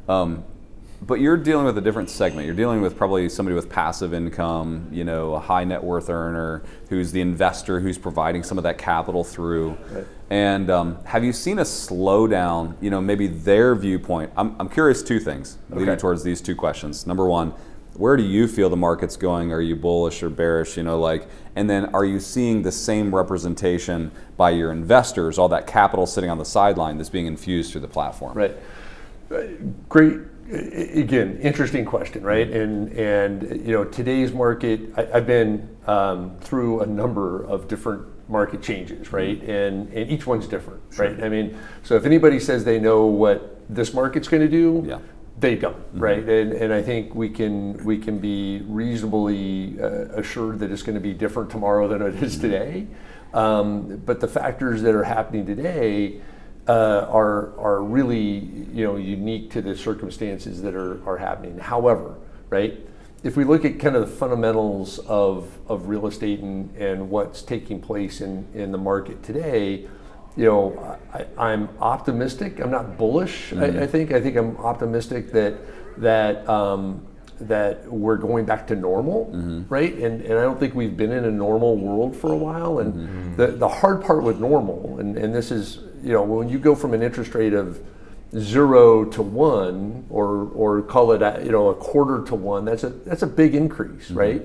Um, 0.08 0.44
but 1.06 1.20
you're 1.20 1.36
dealing 1.36 1.64
with 1.64 1.76
a 1.78 1.80
different 1.80 2.08
segment. 2.10 2.46
You're 2.46 2.54
dealing 2.54 2.80
with 2.80 2.96
probably 2.96 3.28
somebody 3.28 3.54
with 3.54 3.68
passive 3.68 4.14
income, 4.14 4.88
you 4.92 5.04
know, 5.04 5.34
a 5.34 5.40
high 5.40 5.64
net 5.64 5.82
worth 5.82 6.08
earner 6.08 6.62
who's 6.88 7.10
the 7.12 7.20
investor 7.20 7.80
who's 7.80 7.98
providing 7.98 8.42
some 8.42 8.56
of 8.56 8.64
that 8.64 8.78
capital 8.78 9.24
through. 9.24 9.76
Right. 9.90 10.06
And 10.30 10.70
um, 10.70 11.04
have 11.04 11.24
you 11.24 11.32
seen 11.32 11.58
a 11.58 11.62
slowdown, 11.64 12.76
you 12.80 12.88
know, 12.88 13.00
maybe 13.00 13.26
their 13.26 13.74
viewpoint? 13.74 14.32
I'm, 14.36 14.54
I'm 14.60 14.68
curious 14.68 15.02
two 15.02 15.18
things 15.18 15.58
leading 15.70 15.90
Okay. 15.90 16.00
towards 16.00 16.22
these 16.22 16.40
two 16.40 16.54
questions. 16.54 17.06
Number 17.06 17.26
one, 17.26 17.52
where 17.94 18.16
do 18.16 18.22
you 18.22 18.48
feel 18.48 18.70
the 18.70 18.76
market's 18.76 19.16
going? 19.16 19.52
Are 19.52 19.60
you 19.60 19.76
bullish 19.76 20.22
or 20.22 20.30
bearish? 20.30 20.76
You 20.76 20.84
know, 20.84 20.98
like, 20.98 21.26
and 21.56 21.68
then 21.68 21.86
are 21.94 22.04
you 22.04 22.20
seeing 22.20 22.62
the 22.62 22.72
same 22.72 23.14
representation 23.14 24.12
by 24.36 24.50
your 24.50 24.72
investors, 24.72 25.38
all 25.38 25.48
that 25.48 25.66
capital 25.66 26.06
sitting 26.06 26.30
on 26.30 26.38
the 26.38 26.44
sideline 26.44 26.96
that's 26.96 27.10
being 27.10 27.26
infused 27.26 27.72
through 27.72 27.82
the 27.82 27.88
platform? 27.88 28.34
Right. 28.38 28.56
Uh, 29.30 29.42
Great, 29.90 30.20
again, 30.50 31.38
interesting 31.42 31.84
question, 31.84 32.22
right? 32.22 32.50
And 32.50 32.92
and 32.92 33.66
you 33.66 33.72
know 33.72 33.84
today's 33.84 34.32
market, 34.32 34.80
I, 34.96 35.04
have 35.14 35.26
been 35.26 35.68
um, 35.86 36.36
through 36.40 36.80
a 36.80 36.86
number 36.86 37.44
of 37.44 37.68
different 37.68 38.06
market 38.28 38.62
changes, 38.62 39.12
right? 39.12 39.40
And 39.42 39.92
and 39.92 40.10
each 40.10 40.26
one's 40.26 40.46
different, 40.46 40.82
sure. 40.92 41.06
right? 41.06 41.22
I 41.22 41.28
mean, 41.28 41.56
so 41.82 41.96
if 41.96 42.04
anybody 42.04 42.40
says 42.40 42.64
they 42.64 42.78
know 42.78 43.06
what 43.06 43.60
this 43.68 43.94
market's 43.94 44.28
going 44.28 44.42
to 44.42 44.48
do, 44.48 44.84
yeah. 44.86 44.98
they 45.38 45.56
don't, 45.56 45.76
mm-hmm. 45.76 46.00
right? 46.00 46.28
And 46.28 46.52
and 46.52 46.72
I 46.72 46.82
think 46.82 47.14
we 47.14 47.28
can 47.28 47.82
we 47.84 47.98
can 47.98 48.18
be 48.18 48.62
reasonably 48.66 49.80
uh, 49.80 50.18
assured 50.18 50.58
that 50.60 50.70
it's 50.70 50.82
going 50.82 50.94
to 50.96 51.00
be 51.00 51.14
different 51.14 51.50
tomorrow 51.50 51.88
than 51.88 52.02
it 52.02 52.22
is 52.22 52.34
mm-hmm. 52.34 52.42
today. 52.42 52.86
Um, 53.34 53.96
but 54.04 54.20
the 54.20 54.28
factors 54.28 54.82
that 54.82 54.94
are 54.94 55.04
happening 55.04 55.46
today 55.46 56.20
uh, 56.68 57.06
are 57.08 57.58
are 57.58 57.82
really 57.82 58.38
you 58.72 58.84
know 58.84 58.96
unique 58.96 59.50
to 59.50 59.62
the 59.62 59.76
circumstances 59.76 60.62
that 60.62 60.74
are 60.74 61.06
are 61.08 61.16
happening. 61.16 61.58
However, 61.58 62.16
right, 62.50 62.78
if 63.24 63.36
we 63.36 63.44
look 63.44 63.64
at 63.64 63.78
kind 63.78 63.96
of 63.96 64.08
the 64.08 64.16
fundamentals 64.16 64.98
of 65.00 65.58
of 65.68 65.88
real 65.88 66.06
estate 66.06 66.40
and 66.40 66.74
and 66.76 67.10
what's 67.10 67.42
taking 67.42 67.80
place 67.80 68.20
in 68.20 68.46
in 68.54 68.70
the 68.70 68.78
market 68.78 69.22
today, 69.22 69.88
you 70.36 70.44
know, 70.44 70.98
I, 71.36 71.52
am 71.52 71.68
optimistic. 71.80 72.60
I'm 72.60 72.70
not 72.70 72.96
bullish. 72.96 73.50
Mm-hmm. 73.50 73.78
I, 73.78 73.82
I, 73.82 73.86
think 73.86 74.12
I 74.12 74.20
think 74.20 74.36
I'm 74.36 74.56
optimistic 74.58 75.32
that 75.32 75.54
that. 75.98 76.48
Um, 76.48 77.06
that 77.40 77.90
we're 77.90 78.18
going 78.18 78.44
back 78.44 78.68
to 78.68 78.76
normal, 78.76 79.26
mm-hmm. 79.26 79.62
right? 79.68 79.94
And, 79.94 80.20
and 80.22 80.38
I 80.38 80.42
don't 80.42 80.60
think 80.60 80.76
we've 80.76 80.96
been 80.96 81.10
in 81.10 81.24
a 81.24 81.30
normal 81.30 81.76
world 81.76 82.14
for 82.14 82.30
a 82.30 82.36
while. 82.36 82.78
And 82.78 82.94
mm-hmm. 82.94 83.36
the, 83.36 83.46
the 83.48 83.68
hard 83.68 84.04
part 84.04 84.22
with 84.22 84.38
normal, 84.38 85.00
and, 85.00 85.16
and 85.16 85.34
this 85.34 85.50
is 85.50 85.80
you 86.02 86.12
know, 86.12 86.22
when 86.22 86.48
you 86.48 86.58
go 86.58 86.74
from 86.74 86.94
an 86.94 87.02
interest 87.02 87.34
rate 87.34 87.54
of 87.54 87.80
zero 88.36 89.04
to 89.04 89.22
one, 89.22 90.06
or 90.10 90.48
or 90.54 90.82
call 90.82 91.12
it 91.12 91.22
a, 91.22 91.40
you 91.44 91.52
know 91.52 91.68
a 91.68 91.74
quarter 91.74 92.24
to 92.24 92.34
one, 92.34 92.64
that's 92.64 92.84
a 92.84 92.88
that's 92.88 93.22
a 93.22 93.26
big 93.26 93.54
increase, 93.54 94.08
mm-hmm. 94.08 94.18
right? 94.18 94.42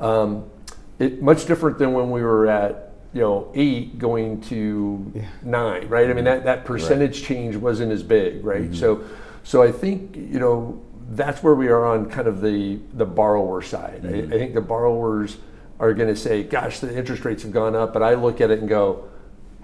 Um, 0.00 0.50
it 0.98 1.22
much 1.22 1.46
different 1.46 1.78
than 1.78 1.92
when 1.92 2.10
we 2.10 2.22
were 2.22 2.46
at 2.46 2.92
you 3.12 3.20
know 3.20 3.50
eight 3.54 3.98
going 3.98 4.40
to 4.42 5.12
yeah. 5.14 5.28
nine, 5.42 5.88
right? 5.88 6.08
I 6.08 6.12
mean 6.12 6.24
that 6.24 6.44
that 6.44 6.64
percentage 6.64 7.20
right. 7.20 7.28
change 7.28 7.56
wasn't 7.56 7.92
as 7.92 8.02
big, 8.02 8.44
right? 8.44 8.62
Mm-hmm. 8.62 8.74
So 8.74 9.04
so 9.42 9.62
I 9.62 9.70
think 9.70 10.16
you 10.16 10.40
know 10.40 10.82
that's 11.10 11.42
where 11.42 11.54
we 11.54 11.68
are 11.68 11.84
on 11.84 12.10
kind 12.10 12.26
of 12.26 12.40
the 12.40 12.80
the 12.94 13.06
borrower 13.06 13.62
side. 13.62 14.02
Mm-hmm. 14.02 14.32
I, 14.32 14.34
I 14.34 14.38
think 14.38 14.54
the 14.54 14.60
borrowers 14.60 15.36
are 15.78 15.92
going 15.92 16.08
to 16.08 16.16
say, 16.16 16.42
"Gosh, 16.42 16.80
the 16.80 16.96
interest 16.96 17.24
rates 17.24 17.42
have 17.42 17.52
gone 17.52 17.76
up," 17.76 17.92
but 17.92 18.02
I 18.02 18.14
look 18.14 18.40
at 18.40 18.50
it 18.50 18.60
and 18.60 18.68
go 18.68 19.08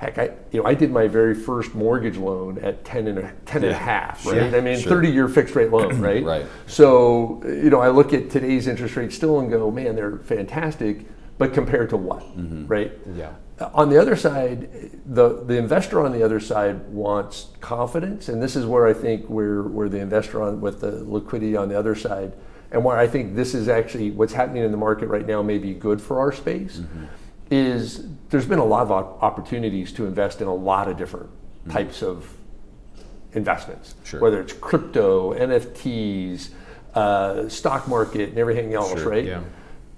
heck, 0.02 0.18
I 0.18 0.34
you 0.50 0.60
know 0.60 0.66
I 0.66 0.74
did 0.74 0.90
my 0.90 1.06
very 1.06 1.34
first 1.34 1.74
mortgage 1.74 2.16
loan 2.16 2.58
at 2.58 2.84
10 2.84 3.06
and 3.06 3.18
a, 3.18 3.32
10 3.46 3.62
yeah. 3.62 3.68
and 3.68 3.76
a 3.76 3.78
half, 3.78 4.26
right? 4.26 4.50
Sure. 4.50 4.56
I 4.56 4.60
mean, 4.60 4.78
sure. 4.78 4.90
30 4.90 5.10
year 5.10 5.28
fixed 5.28 5.54
rate 5.54 5.70
loan, 5.70 6.00
right? 6.00 6.24
right. 6.24 6.46
So, 6.66 7.40
you 7.44 7.70
know, 7.70 7.80
I 7.80 7.88
look 7.88 8.12
at 8.12 8.30
today's 8.30 8.66
interest 8.66 8.96
rates 8.96 9.14
still 9.14 9.40
and 9.40 9.50
go, 9.50 9.70
man, 9.70 9.94
they're 9.94 10.18
fantastic, 10.18 11.06
but 11.38 11.54
compared 11.54 11.90
to 11.90 11.96
what, 11.96 12.22
mm-hmm. 12.36 12.66
right? 12.66 12.92
Yeah. 13.14 13.32
On 13.74 13.90
the 13.90 14.00
other 14.00 14.16
side, 14.16 14.90
the, 15.06 15.44
the 15.44 15.56
investor 15.56 16.04
on 16.04 16.10
the 16.10 16.22
other 16.22 16.40
side 16.40 16.88
wants 16.88 17.48
confidence, 17.60 18.28
and 18.28 18.42
this 18.42 18.56
is 18.56 18.66
where 18.66 18.88
I 18.88 18.92
think 18.92 19.28
we're, 19.28 19.62
where 19.62 19.88
the 19.88 20.00
investor 20.00 20.42
on 20.42 20.60
with 20.60 20.80
the 20.80 21.04
liquidity 21.04 21.56
on 21.56 21.68
the 21.68 21.78
other 21.78 21.94
side, 21.94 22.32
and 22.72 22.82
where 22.82 22.98
I 22.98 23.06
think 23.06 23.36
this 23.36 23.54
is 23.54 23.68
actually 23.68 24.10
what's 24.10 24.32
happening 24.32 24.64
in 24.64 24.72
the 24.72 24.78
market 24.78 25.06
right 25.06 25.26
now 25.26 25.42
may 25.42 25.58
be 25.58 25.74
good 25.74 26.00
for 26.00 26.18
our 26.18 26.32
space. 26.32 26.78
Mm-hmm 26.78 27.04
is 27.52 28.06
there's 28.30 28.46
been 28.46 28.58
a 28.58 28.64
lot 28.64 28.82
of 28.82 28.90
opportunities 29.22 29.92
to 29.92 30.06
invest 30.06 30.40
in 30.40 30.48
a 30.48 30.54
lot 30.54 30.88
of 30.88 30.96
different 30.96 31.26
mm-hmm. 31.26 31.70
types 31.70 32.02
of 32.02 32.26
investments, 33.34 33.94
sure. 34.04 34.20
whether 34.20 34.40
it's 34.40 34.54
crypto, 34.54 35.34
NFTs, 35.34 36.48
uh, 36.94 37.48
stock 37.50 37.86
market, 37.88 38.30
and 38.30 38.38
everything 38.38 38.72
else, 38.72 38.98
sure, 38.98 39.10
right? 39.10 39.26
Yeah. 39.26 39.42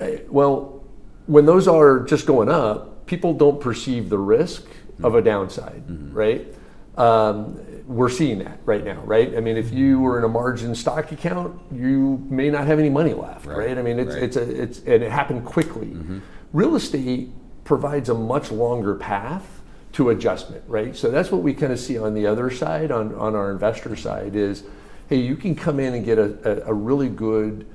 Uh, 0.01 0.09
well, 0.29 0.83
when 1.27 1.47
those 1.47 1.69
are 1.69 2.01
just 2.01 2.27
going 2.27 2.49
up, 2.49 3.07
people 3.07 3.33
don't 3.33 3.61
perceive 3.61 4.09
the 4.09 4.19
risk 4.19 4.65
mm-hmm. 4.65 5.05
of 5.05 5.15
a 5.15 5.23
downside, 5.23 5.87
mm-hmm. 5.87 6.13
right? 6.13 6.53
Um, 6.97 7.61
we're 7.87 8.09
seeing 8.09 8.41
that 8.41 8.59
right 8.65 8.85
now, 8.85 9.01
right? 9.03 9.37
I 9.37 9.41
mean, 9.41 9.57
if 9.57 9.73
you 9.73 10.01
were 10.01 10.19
in 10.19 10.25
a 10.25 10.29
margin 10.29 10.75
stock 10.75 11.13
account, 11.13 11.61
you 11.73 12.27
may 12.29 12.51
not 12.51 12.67
have 12.67 12.81
any 12.81 12.91
money 12.91 13.15
left, 13.15 13.47
right? 13.47 13.59
right? 13.59 13.79
I 13.79 13.83
mean, 13.83 14.01
it's 14.01 14.15
right. 14.15 14.23
it's 14.25 14.37
a 14.37 14.63
it's 14.63 14.79
and 14.81 15.05
it 15.05 15.11
happened 15.11 15.45
quickly. 15.45 15.89
Mm-hmm. 15.89 16.19
Real 16.53 16.77
estate 16.77 17.31
provides 17.65 18.09
a 18.09 18.15
much 18.15 18.51
longer 18.51 18.95
path 18.95 19.63
to 19.93 20.11
adjustment, 20.11 20.63
right? 20.67 20.95
So 20.97 21.11
that's 21.11 21.31
what 21.31 21.43
we 21.43 21.55
kind 21.55 21.73
of 21.73 21.81
see 21.81 21.99
on 21.99 22.15
the 22.15 22.27
other 22.27 22.51
side, 22.51 22.91
on, 22.91 23.15
on 23.15 23.35
our 23.35 23.51
investor 23.51 23.97
side, 23.97 24.37
is 24.37 24.65
hey, 25.09 25.17
you 25.17 25.37
can 25.37 25.55
come 25.55 25.79
in 25.81 25.95
and 25.95 26.05
get 26.05 26.19
a, 26.19 26.67
a, 26.67 26.71
a 26.71 26.75
really 26.75 27.09
good, 27.09 27.67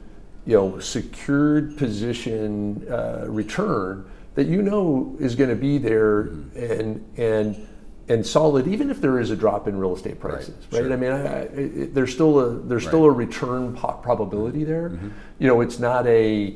you 0.46 0.56
know, 0.56 0.80
secured 0.80 1.78
position 1.78 2.86
uh, 2.90 3.26
return 3.28 4.10
that 4.36 4.48
you 4.48 4.62
know 4.62 5.16
is 5.20 5.36
going 5.36 5.50
to 5.50 5.56
be 5.56 5.78
there 5.78 6.22
and 6.56 7.06
and 7.18 7.68
and 8.10 8.26
solid, 8.26 8.68
even 8.68 8.90
if 8.90 9.00
there 9.00 9.20
is 9.20 9.30
a 9.30 9.36
drop 9.36 9.68
in 9.68 9.78
real 9.78 9.96
estate 9.96 10.20
prices, 10.20 10.56
right? 10.72 10.82
right? 10.82 10.88
Sure. 10.88 10.94
I 10.94 10.96
mean, 10.96 11.12
I, 11.12 11.26
I, 11.26 11.40
it, 11.42 11.94
there's 11.94 12.12
still 12.12 12.40
a 12.40 12.50
there's 12.60 12.84
right. 12.86 12.90
still 12.90 13.06
a 13.06 13.12
return 13.12 13.76
po- 13.76 14.00
probability 14.02 14.64
there. 14.64 14.90
Mm-hmm. 14.90 15.10
You 15.38 15.48
know, 15.48 15.62
it's 15.62 15.80
not 15.80 16.08
a 16.08 16.56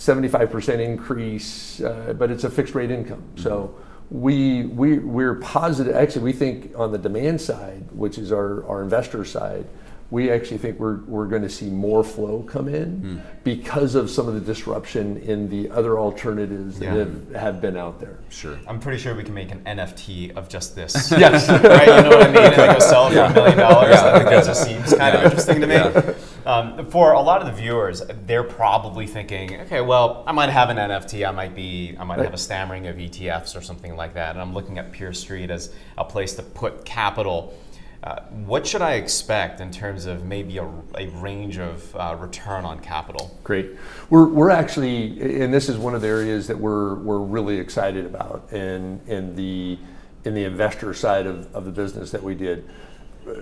75% 0.00 0.80
increase, 0.80 1.82
uh, 1.82 2.14
but 2.18 2.30
it's 2.30 2.44
a 2.44 2.50
fixed 2.50 2.74
rate 2.74 2.90
income. 2.90 3.22
Mm-hmm. 3.34 3.42
So 3.42 3.74
we, 4.10 4.64
we, 4.64 4.98
we're 4.98 5.34
positive. 5.34 5.94
Actually, 5.94 6.22
we 6.22 6.32
think 6.32 6.72
on 6.74 6.90
the 6.90 6.96
demand 6.96 7.38
side, 7.38 7.86
which 7.92 8.16
is 8.16 8.32
our, 8.32 8.66
our 8.66 8.82
investor 8.82 9.26
side, 9.26 9.66
we 10.10 10.30
actually 10.30 10.56
think 10.56 10.80
we're, 10.80 11.00
we're 11.04 11.26
going 11.26 11.42
to 11.42 11.50
see 11.50 11.68
more 11.68 12.02
flow 12.02 12.42
come 12.42 12.66
in 12.66 13.00
mm. 13.00 13.22
because 13.44 13.94
of 13.94 14.10
some 14.10 14.26
of 14.26 14.34
the 14.34 14.40
disruption 14.40 15.18
in 15.18 15.48
the 15.50 15.70
other 15.70 15.98
alternatives 15.98 16.80
yeah. 16.80 16.94
that 16.94 17.06
have, 17.06 17.34
have, 17.34 17.60
been 17.60 17.76
out 17.76 18.00
there. 18.00 18.18
Sure. 18.30 18.58
I'm 18.66 18.80
pretty 18.80 18.98
sure 18.98 19.14
we 19.14 19.22
can 19.22 19.34
make 19.34 19.52
an 19.52 19.62
NFT 19.64 20.34
of 20.34 20.48
just 20.48 20.74
this. 20.74 21.12
yes. 21.16 21.48
right? 21.48 21.86
You 21.86 22.10
know 22.10 22.16
what 22.16 22.26
I 22.26 22.32
mean? 22.32 22.42
And 22.42 22.56
like 22.56 22.82
sell 22.82 23.06
it 23.06 23.14
for 23.14 23.20
a 23.20 23.34
million 23.34 23.58
dollars. 23.58 23.96
I 23.96 24.18
think 24.18 24.30
that 24.30 24.46
just 24.46 24.64
seems 24.64 24.94
kind 24.94 25.16
of 25.16 25.24
interesting 25.24 25.60
to 25.60 25.66
me. 25.66 25.74
Yeah. 25.74 26.14
Um, 26.50 26.90
for 26.90 27.12
a 27.12 27.20
lot 27.20 27.40
of 27.40 27.46
the 27.46 27.52
viewers, 27.52 28.02
they're 28.26 28.42
probably 28.42 29.06
thinking, 29.06 29.60
okay, 29.60 29.80
well, 29.80 30.24
I 30.26 30.32
might 30.32 30.50
have 30.50 30.68
an 30.68 30.78
NFT. 30.78 31.26
I 31.26 31.30
might 31.30 31.54
be, 31.54 31.94
I 31.96 32.02
might 32.02 32.18
right. 32.18 32.24
have 32.24 32.34
a 32.34 32.38
stammering 32.38 32.88
of 32.88 32.96
ETFs 32.96 33.56
or 33.56 33.60
something 33.60 33.94
like 33.94 34.14
that. 34.14 34.30
And 34.32 34.40
I'm 34.40 34.52
looking 34.52 34.76
at 34.78 34.90
Peer 34.90 35.12
Street 35.12 35.50
as 35.50 35.72
a 35.96 36.04
place 36.04 36.34
to 36.34 36.42
put 36.42 36.84
capital 36.84 37.54
uh, 38.02 38.22
what 38.46 38.66
should 38.66 38.80
I 38.80 38.94
expect 38.94 39.60
in 39.60 39.70
terms 39.70 40.06
of 40.06 40.24
maybe 40.24 40.56
a, 40.56 40.64
a 40.96 41.08
range 41.16 41.58
of 41.58 41.94
uh, 41.94 42.16
return 42.18 42.64
on 42.64 42.80
capital? 42.80 43.38
Great. 43.44 43.72
We're, 44.08 44.26
we're 44.26 44.48
actually, 44.48 45.42
and 45.42 45.52
this 45.52 45.68
is 45.68 45.76
one 45.76 45.94
of 45.94 46.00
the 46.00 46.08
areas 46.08 46.46
that 46.46 46.58
we're, 46.58 46.94
we're 46.94 47.18
really 47.18 47.58
excited 47.58 48.06
about 48.06 48.50
in, 48.52 49.02
in, 49.06 49.36
the, 49.36 49.78
in 50.24 50.32
the 50.32 50.44
investor 50.44 50.94
side 50.94 51.26
of, 51.26 51.54
of 51.54 51.66
the 51.66 51.70
business 51.70 52.10
that 52.12 52.22
we 52.22 52.34
did. 52.34 52.66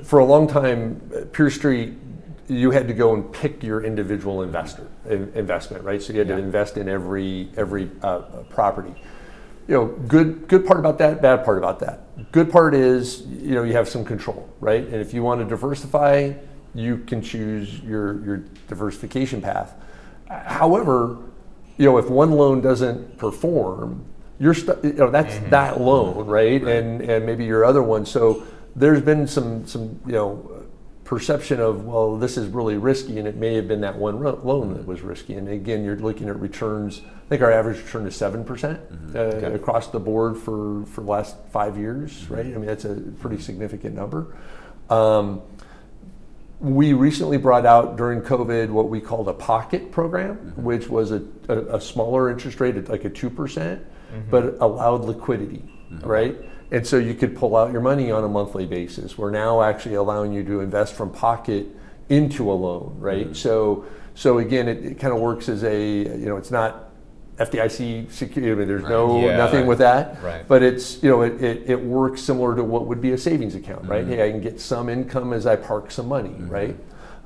For 0.02 0.18
a 0.18 0.24
long 0.24 0.48
time, 0.48 1.00
Peer 1.32 1.50
Street, 1.50 1.92
you 2.48 2.70
had 2.70 2.88
to 2.88 2.94
go 2.94 3.14
and 3.14 3.32
pick 3.32 3.62
your 3.62 3.84
individual 3.84 4.42
investor 4.42 4.88
investment, 5.06 5.84
right? 5.84 6.02
So 6.02 6.12
you 6.12 6.18
had 6.18 6.28
yeah. 6.28 6.36
to 6.36 6.42
invest 6.42 6.76
in 6.76 6.88
every, 6.88 7.50
every 7.56 7.90
uh, 8.02 8.20
property 8.48 8.94
you 9.68 9.74
know, 9.74 9.86
good 9.86 10.48
good 10.48 10.66
part 10.66 10.80
about 10.80 10.98
that, 10.98 11.20
bad 11.20 11.44
part 11.44 11.58
about 11.58 11.78
that. 11.80 12.32
Good 12.32 12.50
part 12.50 12.74
is, 12.74 13.20
you 13.26 13.54
know, 13.54 13.62
you 13.62 13.74
have 13.74 13.88
some 13.88 14.02
control, 14.02 14.48
right? 14.60 14.82
And 14.82 14.94
if 14.94 15.12
you 15.12 15.22
want 15.22 15.40
to 15.42 15.46
diversify, 15.46 16.32
you 16.74 16.98
can 16.98 17.20
choose 17.20 17.78
your 17.80 18.24
your 18.24 18.36
diversification 18.66 19.42
path. 19.42 19.74
However, 20.30 21.18
you 21.76 21.84
know, 21.84 21.98
if 21.98 22.08
one 22.08 22.32
loan 22.32 22.62
doesn't 22.62 23.18
perform, 23.18 24.06
you're 24.40 24.54
stu- 24.54 24.78
you 24.82 24.94
know 24.94 25.10
that's 25.10 25.34
mm-hmm. 25.34 25.50
that 25.50 25.78
loan, 25.78 26.26
right? 26.26 26.62
right? 26.62 26.76
And 26.76 27.02
and 27.02 27.26
maybe 27.26 27.44
your 27.44 27.66
other 27.66 27.82
one. 27.82 28.06
So 28.06 28.44
there's 28.74 29.02
been 29.02 29.26
some 29.26 29.66
some 29.66 30.00
you 30.06 30.12
know 30.12 30.57
perception 31.08 31.58
of 31.58 31.86
well 31.86 32.18
this 32.18 32.36
is 32.36 32.48
really 32.48 32.76
risky 32.76 33.18
and 33.18 33.26
it 33.26 33.34
may 33.34 33.54
have 33.54 33.66
been 33.66 33.80
that 33.80 33.96
one 33.96 34.22
loan 34.22 34.74
that 34.74 34.86
was 34.86 35.00
risky 35.00 35.32
and 35.32 35.48
again 35.48 35.82
you're 35.82 35.96
looking 35.96 36.28
at 36.28 36.38
returns 36.38 37.00
i 37.00 37.28
think 37.30 37.40
our 37.40 37.50
average 37.50 37.78
return 37.78 38.06
is 38.06 38.14
7% 38.14 38.44
mm-hmm. 38.44 39.16
uh, 39.16 39.18
okay. 39.18 39.54
across 39.54 39.88
the 39.88 39.98
board 39.98 40.36
for 40.36 40.84
for 40.84 41.00
the 41.00 41.10
last 41.10 41.34
five 41.50 41.78
years 41.78 42.12
mm-hmm. 42.12 42.34
right 42.34 42.44
i 42.44 42.50
mean 42.50 42.66
that's 42.66 42.84
a 42.84 42.94
pretty 43.20 43.40
significant 43.40 43.94
number 43.94 44.36
um, 44.90 45.40
we 46.60 46.92
recently 46.92 47.38
brought 47.38 47.64
out 47.64 47.96
during 47.96 48.20
covid 48.20 48.68
what 48.68 48.90
we 48.90 49.00
called 49.00 49.28
a 49.28 49.32
pocket 49.32 49.90
program 49.90 50.36
mm-hmm. 50.36 50.62
which 50.62 50.88
was 50.88 51.10
a, 51.10 51.22
a, 51.48 51.76
a, 51.76 51.80
smaller 51.80 52.28
interest 52.28 52.60
rate 52.60 52.86
like 52.90 53.06
a 53.06 53.10
2% 53.10 53.30
mm-hmm. 53.30 54.20
but 54.28 54.58
allowed 54.60 55.04
liquidity 55.06 55.64
mm-hmm. 55.90 56.06
right 56.06 56.36
and 56.70 56.86
so 56.86 56.98
you 56.98 57.14
could 57.14 57.36
pull 57.36 57.56
out 57.56 57.72
your 57.72 57.80
money 57.80 58.10
on 58.10 58.24
a 58.24 58.28
monthly 58.28 58.66
basis. 58.66 59.16
We're 59.16 59.30
now 59.30 59.62
actually 59.62 59.94
allowing 59.94 60.32
you 60.32 60.44
to 60.44 60.60
invest 60.60 60.94
from 60.94 61.10
pocket 61.10 61.66
into 62.08 62.50
a 62.50 62.54
loan, 62.54 62.96
right? 62.98 63.26
Mm-hmm. 63.26 63.34
So, 63.34 63.86
so 64.14 64.38
again, 64.38 64.68
it, 64.68 64.84
it 64.84 64.98
kind 64.98 65.14
of 65.14 65.20
works 65.20 65.48
as 65.48 65.64
a, 65.64 65.82
you 65.82 66.26
know, 66.26 66.36
it's 66.36 66.50
not 66.50 66.90
FDIC 67.38 68.10
security. 68.10 68.52
I 68.52 68.54
mean, 68.54 68.68
there's 68.68 68.82
right. 68.82 68.90
no 68.90 69.20
yeah, 69.20 69.36
nothing 69.36 69.60
right. 69.60 69.68
with 69.68 69.78
that. 69.78 70.22
Right. 70.22 70.46
But 70.46 70.62
it's 70.62 71.02
you 71.02 71.08
know 71.08 71.22
it, 71.22 71.42
it, 71.42 71.70
it, 71.70 71.80
works 71.80 72.20
similar 72.20 72.56
to 72.56 72.64
what 72.64 72.86
would 72.86 73.00
be 73.00 73.12
a 73.12 73.18
savings 73.18 73.54
account, 73.54 73.86
right? 73.86 74.02
Mm-hmm. 74.02 74.12
Hey, 74.12 74.28
I 74.28 74.30
can 74.30 74.40
get 74.40 74.60
some 74.60 74.88
income 74.88 75.32
as 75.32 75.46
I 75.46 75.54
park 75.54 75.90
some 75.90 76.08
money, 76.08 76.30
mm-hmm. 76.30 76.48
right? 76.48 76.76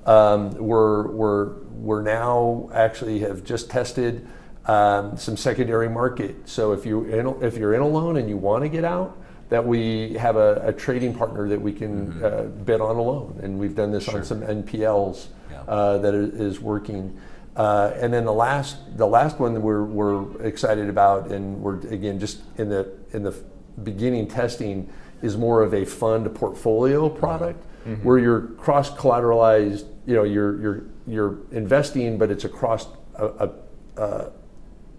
Um, 0.05 0.51
we're, 0.57 1.07
we're, 1.09 1.55
we're 1.71 2.03
now 2.03 2.69
actually 2.75 3.21
have 3.21 3.45
just 3.45 3.71
tested 3.71 4.27
um, 4.67 5.17
some 5.17 5.37
secondary 5.37 5.89
market. 5.89 6.49
So 6.49 6.73
if 6.73 6.85
you 6.85 7.05
in, 7.05 7.43
if 7.43 7.57
you're 7.57 7.75
in 7.75 7.81
a 7.81 7.89
loan 7.89 8.17
and 8.17 8.29
you 8.29 8.37
want 8.37 8.65
to 8.65 8.69
get 8.69 8.85
out, 8.85 9.17
that 9.53 9.67
we 9.67 10.15
have 10.15 10.37
a, 10.37 10.63
a 10.65 10.73
trading 10.73 11.15
partner 11.15 11.47
that 11.47 11.61
we 11.61 11.75
can 11.75 12.07
mm-hmm. 12.07 12.25
uh, 12.25 12.43
bid 12.65 12.81
on 12.81 12.97
a 12.97 13.03
loan, 13.03 13.39
and 13.43 13.59
we've 13.59 13.75
done 13.75 13.93
this 13.93 14.05
sure. 14.05 14.17
on 14.17 14.25
some 14.25 14.41
NPLs 14.41 15.27
yeah. 15.51 15.61
uh, 15.69 15.99
that 15.99 16.15
is 16.15 16.59
working. 16.59 17.21
Uh, 17.55 17.93
and 17.97 18.15
then 18.15 18.25
the 18.25 18.33
last 18.33 18.97
the 18.97 19.07
last 19.07 19.39
one 19.39 19.53
that 19.53 19.61
we're, 19.61 19.85
we're 19.85 20.41
excited 20.43 20.89
about, 20.89 21.31
and 21.31 21.61
we're 21.61 21.81
again 21.89 22.19
just 22.19 22.41
in 22.57 22.71
the 22.71 22.91
in 23.13 23.23
the 23.23 23.35
beginning 23.83 24.27
testing 24.27 24.91
is 25.21 25.37
more 25.37 25.63
of 25.63 25.75
a 25.75 25.85
fund 25.85 26.35
portfolio 26.35 27.11
product 27.11 27.63
mm-hmm. 27.85 28.03
where 28.03 28.19
you're 28.19 28.41
cross 28.57 28.91
collateralized. 28.91 29.87
You 30.07 30.15
know, 30.15 30.25
you're 30.25 30.63
you're 30.63 30.85
you're 31.07 31.39
investing, 31.51 32.17
but 32.17 32.31
it's 32.31 32.45
across 32.45 32.87
a, 33.17 33.51
a, 33.99 34.31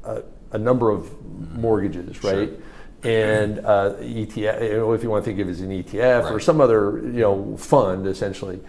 a, 0.03 0.23
a 0.51 0.57
number 0.59 0.91
of 0.91 1.11
mortgages, 1.55 2.23
right? 2.23 2.49
Sure. 2.49 2.57
And 3.03 3.59
uh, 3.59 3.95
ETF, 3.99 4.95
if 4.95 5.03
you 5.03 5.09
want 5.09 5.25
to 5.25 5.29
think 5.29 5.39
of 5.39 5.47
it 5.47 5.51
as 5.51 5.61
an 5.61 5.83
ETF 5.83 6.23
right. 6.23 6.33
or 6.33 6.39
some 6.39 6.61
other 6.61 6.99
you 6.99 7.21
know 7.21 7.57
fund, 7.57 8.07
essentially. 8.07 8.59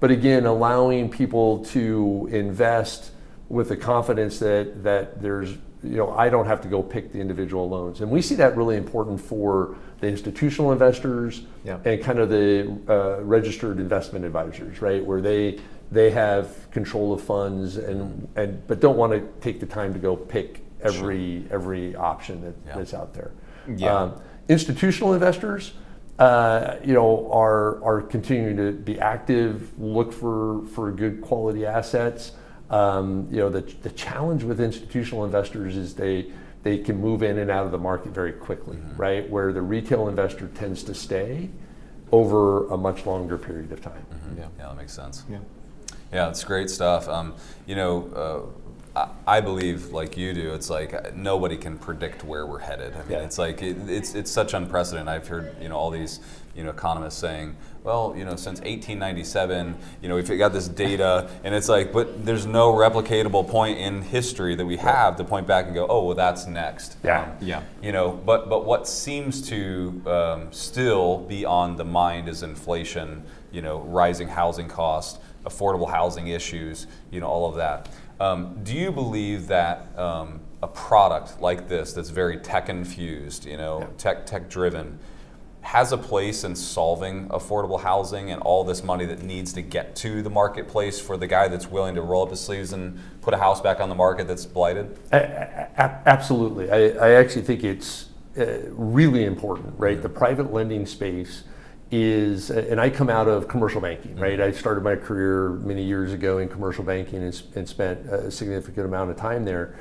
But 0.00 0.10
again, 0.10 0.46
allowing 0.46 1.10
people 1.10 1.64
to 1.66 2.28
invest 2.30 3.12
with 3.48 3.68
the 3.68 3.76
confidence 3.76 4.38
that 4.40 4.82
that 4.82 5.22
there's 5.22 5.52
you 5.82 5.96
know 5.96 6.10
I 6.12 6.28
don't 6.28 6.46
have 6.46 6.60
to 6.62 6.68
go 6.68 6.82
pick 6.82 7.12
the 7.12 7.20
individual 7.20 7.68
loans, 7.68 8.00
and 8.00 8.10
we 8.10 8.20
see 8.20 8.34
that 8.36 8.56
really 8.56 8.76
important 8.76 9.20
for 9.20 9.76
the 10.00 10.08
institutional 10.08 10.72
investors 10.72 11.42
yeah. 11.64 11.78
and 11.84 12.02
kind 12.02 12.18
of 12.18 12.28
the 12.28 12.78
uh, 12.88 13.22
registered 13.22 13.78
investment 13.78 14.24
advisors, 14.24 14.82
right, 14.82 15.04
where 15.04 15.20
they 15.20 15.60
they 15.90 16.10
have 16.10 16.70
control 16.70 17.12
of 17.12 17.22
funds 17.22 17.76
and 17.76 18.28
and 18.36 18.66
but 18.66 18.80
don't 18.80 18.96
want 18.96 19.12
to 19.12 19.20
take 19.40 19.60
the 19.60 19.66
time 19.66 19.92
to 19.92 19.98
go 19.98 20.16
pick 20.16 20.62
every 20.82 21.42
sure. 21.42 21.54
every 21.54 21.94
option 21.96 22.42
that, 22.42 22.54
yeah. 22.66 22.76
that's 22.76 22.94
out 22.94 23.14
there. 23.14 23.30
Yeah. 23.68 23.94
Um, 23.94 24.22
institutional 24.48 25.14
investors, 25.14 25.72
uh, 26.18 26.76
you 26.84 26.94
know, 26.94 27.30
are 27.32 27.82
are 27.82 28.02
continuing 28.02 28.56
to 28.56 28.72
be 28.72 28.98
active, 29.00 29.78
look 29.78 30.12
for 30.12 30.66
for 30.68 30.92
good 30.92 31.20
quality 31.20 31.66
assets. 31.66 32.32
Um, 32.70 33.28
you 33.30 33.38
know, 33.38 33.48
the 33.48 33.62
the 33.82 33.90
challenge 33.90 34.44
with 34.44 34.60
institutional 34.60 35.24
investors 35.24 35.76
is 35.76 35.94
they 35.94 36.30
they 36.62 36.78
can 36.78 37.00
move 37.00 37.22
in 37.22 37.38
and 37.38 37.50
out 37.50 37.66
of 37.66 37.72
the 37.72 37.78
market 37.78 38.12
very 38.12 38.32
quickly, 38.32 38.76
mm-hmm. 38.76 38.96
right? 38.96 39.28
Where 39.28 39.52
the 39.52 39.62
retail 39.62 40.08
investor 40.08 40.48
tends 40.48 40.82
to 40.84 40.94
stay 40.94 41.50
over 42.12 42.68
a 42.68 42.76
much 42.76 43.06
longer 43.06 43.36
period 43.36 43.72
of 43.72 43.80
time. 43.82 44.06
Mm-hmm. 44.12 44.38
Yeah. 44.38 44.46
yeah, 44.58 44.68
that 44.68 44.76
makes 44.76 44.92
sense. 44.92 45.24
Yeah, 45.28 45.38
yeah, 46.12 46.28
it's 46.28 46.44
great 46.44 46.70
stuff. 46.70 47.08
Um, 47.08 47.34
you 47.66 47.74
know. 47.74 48.08
Uh, 48.14 48.63
I 49.26 49.40
believe, 49.40 49.86
like 49.86 50.16
you 50.16 50.32
do, 50.32 50.54
it's 50.54 50.70
like 50.70 51.16
nobody 51.16 51.56
can 51.56 51.78
predict 51.78 52.22
where 52.22 52.46
we're 52.46 52.60
headed. 52.60 52.94
I 52.94 53.02
mean, 53.02 53.10
yeah. 53.10 53.24
it's 53.24 53.38
like 53.38 53.60
it, 53.60 53.76
it's 53.88 54.14
it's 54.14 54.30
such 54.30 54.54
unprecedented. 54.54 55.08
I've 55.08 55.26
heard 55.26 55.56
you 55.60 55.68
know 55.68 55.76
all 55.76 55.90
these 55.90 56.20
you 56.54 56.62
know 56.62 56.70
economists 56.70 57.18
saying, 57.18 57.56
well, 57.84 58.14
you 58.16 58.24
know, 58.24 58.36
since 58.36 58.60
1897, 58.60 59.76
you 60.00 60.08
know, 60.08 60.14
we've 60.14 60.26
got 60.38 60.54
this 60.54 60.68
data, 60.68 61.28
and 61.44 61.54
it's 61.54 61.68
like, 61.68 61.92
but 61.92 62.24
there's 62.24 62.46
no 62.46 62.72
replicatable 62.72 63.46
point 63.46 63.78
in 63.78 64.00
history 64.00 64.54
that 64.54 64.64
we 64.64 64.76
have 64.78 65.16
to 65.16 65.24
point 65.24 65.46
back 65.46 65.66
and 65.66 65.74
go, 65.74 65.86
oh, 65.88 66.04
well, 66.04 66.14
that's 66.14 66.46
next. 66.46 66.96
Yeah, 67.02 67.22
um, 67.22 67.36
yeah. 67.40 67.62
You 67.82 67.92
know, 67.92 68.12
but 68.12 68.48
but 68.48 68.64
what 68.64 68.86
seems 68.86 69.46
to 69.48 70.02
um, 70.06 70.52
still 70.52 71.18
be 71.18 71.44
on 71.44 71.76
the 71.76 71.84
mind 71.84 72.28
is 72.28 72.42
inflation. 72.42 73.24
You 73.50 73.62
know, 73.62 73.80
rising 73.80 74.28
housing 74.28 74.68
costs, 74.68 75.18
affordable 75.44 75.90
housing 75.90 76.28
issues. 76.28 76.86
You 77.10 77.20
know, 77.20 77.26
all 77.26 77.48
of 77.48 77.56
that. 77.56 77.88
Um, 78.20 78.60
do 78.62 78.74
you 78.74 78.92
believe 78.92 79.48
that 79.48 79.96
um, 79.98 80.40
a 80.62 80.68
product 80.68 81.40
like 81.40 81.68
this, 81.68 81.92
that's 81.92 82.10
very 82.10 82.38
tech 82.38 82.68
infused, 82.68 83.46
you 83.46 83.56
know, 83.56 83.80
yeah. 83.80 83.86
tech 83.98 84.26
tech 84.26 84.48
driven, 84.48 84.98
has 85.64 85.92
a 85.92 85.98
place 85.98 86.44
in 86.44 86.54
solving 86.54 87.26
affordable 87.28 87.80
housing 87.80 88.30
and 88.30 88.40
all 88.42 88.64
this 88.64 88.84
money 88.84 89.06
that 89.06 89.22
needs 89.22 89.52
to 89.54 89.62
get 89.62 89.96
to 89.96 90.22
the 90.22 90.28
marketplace 90.28 91.00
for 91.00 91.16
the 91.16 91.26
guy 91.26 91.48
that's 91.48 91.66
willing 91.70 91.94
to 91.94 92.02
roll 92.02 92.22
up 92.22 92.30
his 92.30 92.40
sleeves 92.40 92.74
and 92.74 92.98
put 93.22 93.32
a 93.32 93.38
house 93.38 93.62
back 93.62 93.80
on 93.80 93.88
the 93.88 93.94
market 93.94 94.28
that's 94.28 94.44
blighted? 94.44 94.98
absolutely. 95.10 96.70
I, 96.70 97.08
I, 97.08 97.10
actually 97.12 97.42
think 97.42 97.64
it's 97.64 98.10
uh, 98.38 98.58
really 98.68 99.24
important, 99.24 99.74
right? 99.78 99.94
Mm-hmm. 99.94 100.02
The 100.02 100.08
private 100.10 100.52
lending 100.52 100.84
space 100.84 101.44
is, 101.90 102.50
and 102.50 102.80
I 102.80 102.90
come 102.90 103.08
out 103.08 103.28
of 103.28 103.46
commercial 103.46 103.80
banking, 103.80 104.16
right? 104.16 104.38
Mm-hmm. 104.38 104.48
I 104.48 104.52
started 104.52 104.82
my 104.82 104.96
career 104.96 105.50
many 105.50 105.84
years 105.84 106.12
ago 106.12 106.38
in 106.38 106.48
commercial 106.48 106.84
banking 106.84 107.22
and, 107.22 107.42
and 107.54 107.68
spent 107.68 108.06
a 108.06 108.30
significant 108.30 108.86
amount 108.86 109.10
of 109.10 109.16
time 109.16 109.44
there. 109.44 109.78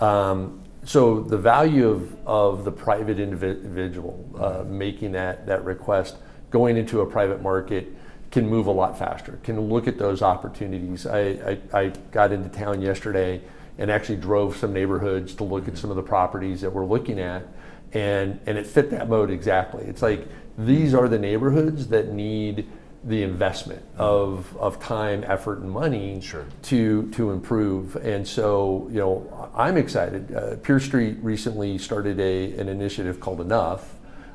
Um, 0.00 0.62
so 0.84 1.20
the 1.20 1.36
value 1.36 1.88
of, 1.88 2.26
of 2.26 2.64
the 2.64 2.72
private 2.72 3.20
individual 3.20 4.26
uh, 4.36 4.40
mm-hmm. 4.40 4.78
making 4.78 5.12
that, 5.12 5.46
that 5.46 5.64
request, 5.64 6.16
going 6.50 6.76
into 6.76 7.00
a 7.00 7.06
private 7.06 7.42
market, 7.42 7.88
can 8.30 8.48
move 8.48 8.66
a 8.66 8.70
lot 8.70 8.98
faster, 8.98 9.38
can 9.42 9.60
look 9.60 9.88
at 9.88 9.98
those 9.98 10.22
opportunities. 10.22 11.04
I, 11.04 11.20
I, 11.20 11.58
I 11.78 11.88
got 12.12 12.32
into 12.32 12.48
town 12.48 12.80
yesterday 12.80 13.42
and 13.76 13.90
actually 13.90 14.16
drove 14.16 14.56
some 14.56 14.72
neighborhoods 14.72 15.34
to 15.34 15.44
look 15.44 15.64
at 15.64 15.74
mm-hmm. 15.74 15.80
some 15.80 15.90
of 15.90 15.96
the 15.96 16.02
properties 16.02 16.60
that 16.60 16.72
we're 16.72 16.86
looking 16.86 17.18
at, 17.18 17.46
and, 17.92 18.38
and 18.46 18.56
it 18.56 18.66
fit 18.66 18.90
that 18.90 19.08
mode 19.08 19.30
exactly. 19.30 19.84
It's 19.84 20.00
like 20.00 20.28
these 20.66 20.94
are 20.94 21.08
the 21.08 21.18
neighborhoods 21.18 21.88
that 21.88 22.12
need 22.12 22.66
the 23.02 23.22
investment 23.22 23.82
of, 23.96 24.54
of 24.58 24.78
time, 24.78 25.24
effort, 25.26 25.60
and 25.60 25.70
money 25.70 26.20
sure. 26.20 26.44
to 26.62 27.10
to 27.12 27.30
improve. 27.30 27.96
And 27.96 28.28
so, 28.28 28.88
you 28.90 28.98
know, 28.98 29.50
I'm 29.54 29.78
excited. 29.78 30.34
Uh, 30.34 30.56
Peer 30.56 30.78
Street 30.78 31.16
recently 31.22 31.78
started 31.78 32.20
a 32.20 32.58
an 32.58 32.68
initiative 32.68 33.18
called 33.18 33.40
Enough, 33.40 33.94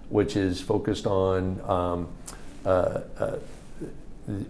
which 0.10 0.36
is 0.36 0.62
focused 0.62 1.06
on 1.06 1.62
um, 1.70 2.08
uh, 2.66 3.02
uh, 3.20 3.38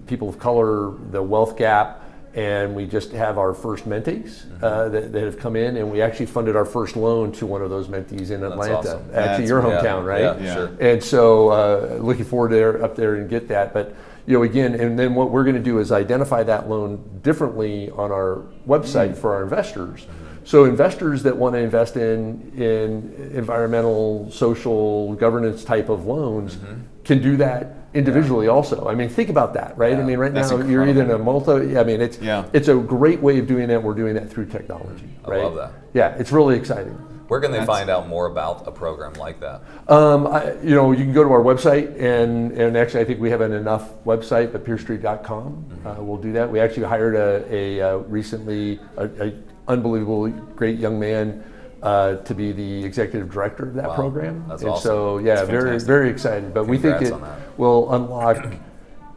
people 0.08 0.30
of 0.30 0.40
color, 0.40 0.94
the 1.12 1.22
wealth 1.22 1.58
gap, 1.58 2.02
and 2.36 2.76
we 2.76 2.86
just 2.86 3.14
have 3.14 3.38
our 3.38 3.54
first 3.54 3.88
mentees 3.88 4.44
uh, 4.62 4.84
mm-hmm. 4.84 4.94
that, 4.94 5.14
that, 5.14 5.24
have 5.24 5.40
come 5.40 5.56
in, 5.56 5.78
and 5.78 5.90
we 5.90 6.02
actually 6.02 6.26
funded 6.26 6.56
our 6.56 6.66
first 6.66 6.98
loan 6.98 7.32
to 7.32 7.46
one 7.46 7.62
of 7.62 7.70
those 7.70 7.88
mentees 7.88 8.30
in 8.30 8.44
Atlanta, 8.44 8.78
awesome. 8.78 9.10
actually 9.14 9.48
your 9.48 9.62
hometown, 9.62 10.04
yeah, 10.04 10.04
right? 10.04 10.22
Yeah, 10.22 10.38
yeah, 10.40 10.54
sure. 10.54 10.78
And 10.82 11.02
so, 11.02 11.50
uh, 11.50 11.98
looking 12.02 12.26
forward 12.26 12.50
to 12.50 12.56
there, 12.56 12.84
up 12.84 12.96
there 12.96 13.16
and 13.16 13.30
get 13.30 13.48
that. 13.48 13.74
But 13.74 13.96
you 14.28 14.34
know, 14.38 14.44
again, 14.44 14.76
and 14.76 15.00
then 15.00 15.16
what 15.16 15.32
we're 15.32 15.44
going 15.44 15.56
to 15.56 15.62
do 15.62 15.80
is 15.80 15.92
identify 15.92 16.44
that 16.44 16.68
loan 16.68 17.22
differently 17.24 17.90
on 17.92 18.12
our 18.12 18.44
website 18.68 19.12
mm-hmm. 19.12 19.22
for 19.22 19.34
our 19.34 19.44
investors. 19.44 20.02
Mm-hmm. 20.02 20.46
So 20.46 20.66
investors 20.66 21.24
that 21.24 21.38
want 21.38 21.54
to 21.54 21.60
invest 21.60 21.96
in 21.96 22.52
in 22.58 23.32
environmental, 23.34 24.30
social, 24.30 25.14
governance 25.16 25.64
type 25.64 25.88
of 25.88 26.06
loans 26.06 26.58
mm-hmm. 26.58 26.82
can 27.04 27.22
do 27.22 27.38
that 27.38 27.85
individually 27.96 28.48
also. 28.48 28.88
I 28.88 28.96
mean, 28.96 29.10
think 29.10 29.30
about 29.30 29.54
that, 29.54 29.78
right? 29.78 29.94
Yeah. 29.94 30.00
I 30.00 30.04
mean, 30.04 30.20
right 30.20 30.34
now 30.34 30.42
incredible. 30.42 30.70
you're 30.70 30.88
either 30.88 31.04
in 31.04 31.12
a 31.12 31.18
multi. 31.18 31.78
I 31.78 31.84
mean, 31.84 32.02
it's 32.02 32.20
yeah. 32.20 32.46
it's 32.54 32.68
a 32.68 32.76
great 32.76 33.22
way 33.22 33.40
of 33.40 33.48
doing 33.48 33.68
that. 33.70 33.82
We're 33.82 33.96
doing 33.96 34.14
that 34.16 34.30
through 34.30 34.48
technology. 34.48 35.10
Right? 35.26 35.42
I 35.42 35.44
love 35.44 35.56
that. 35.56 35.72
Yeah, 35.94 36.16
it's 36.18 36.32
really 36.32 36.56
exciting. 36.56 36.94
Where 37.28 37.42
can 37.42 37.52
they 37.52 37.58
That's, 37.58 37.68
find 37.68 37.90
out 37.90 38.08
more 38.08 38.28
about 38.28 38.68
a 38.68 38.72
program 38.72 39.14
like 39.14 39.40
that? 39.40 39.62
Um, 39.88 40.28
I, 40.28 40.54
you 40.62 40.76
know, 40.76 40.92
you 40.92 41.04
can 41.04 41.14
go 41.14 41.24
to 41.24 41.32
our 41.32 41.42
website, 41.42 42.00
and, 42.00 42.52
and 42.52 42.78
actually, 42.78 43.02
I 43.02 43.06
think 43.06 43.20
we 43.20 43.32
have 43.32 43.42
an 43.42 43.52
enough 43.52 43.96
website, 44.04 44.52
but 44.52 44.64
peerstreet.com. 44.64 45.66
Mm-hmm. 45.68 45.88
Uh, 45.88 46.04
we'll 46.04 46.22
do 46.22 46.34
that. 46.34 46.52
We 46.52 46.60
actually 46.60 46.84
hired 46.84 47.16
a, 47.16 47.52
a, 47.52 47.80
a 47.80 47.96
uh, 47.96 47.98
recently 47.98 48.80
a, 48.96 49.06
a 49.28 49.34
unbelievable, 49.68 50.30
great 50.30 50.78
young 50.78 51.00
man 51.00 51.44
uh, 51.82 52.16
to 52.16 52.34
be 52.34 52.52
the 52.52 52.84
executive 52.84 53.32
director 53.32 53.68
of 53.68 53.74
that 53.76 53.90
wow. 53.90 53.96
program. 53.96 54.46
That's 54.48 54.62
and 54.62 54.72
awesome. 54.72 54.84
so, 54.84 55.18
yeah, 55.20 55.36
That's 55.36 55.50
very, 55.50 55.80
very 55.80 56.10
excited. 56.10 56.54
But 56.54 56.66
Congrats 56.66 57.02
we 57.02 57.10
think 57.10 57.14
it 57.14 57.58
will 57.58 57.94
unlock, 57.94 58.54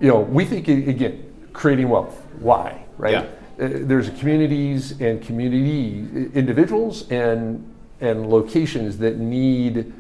you 0.01 0.09
know, 0.09 0.21
we 0.21 0.45
think, 0.45 0.69
it, 0.69 0.89
again, 0.89 1.49
creating 1.53 1.89
wealth. 1.89 2.25
Why, 2.41 2.85
right? 2.97 3.13
Yeah. 3.13 3.21
Uh, 3.61 3.69
there's 3.83 4.11
communities 4.11 5.01
and 5.01 5.21
community 5.21 6.31
individuals 6.33 7.11
and 7.11 7.75
and 8.01 8.31
locations 8.31 8.99
that 8.99 9.19
need 9.19 9.93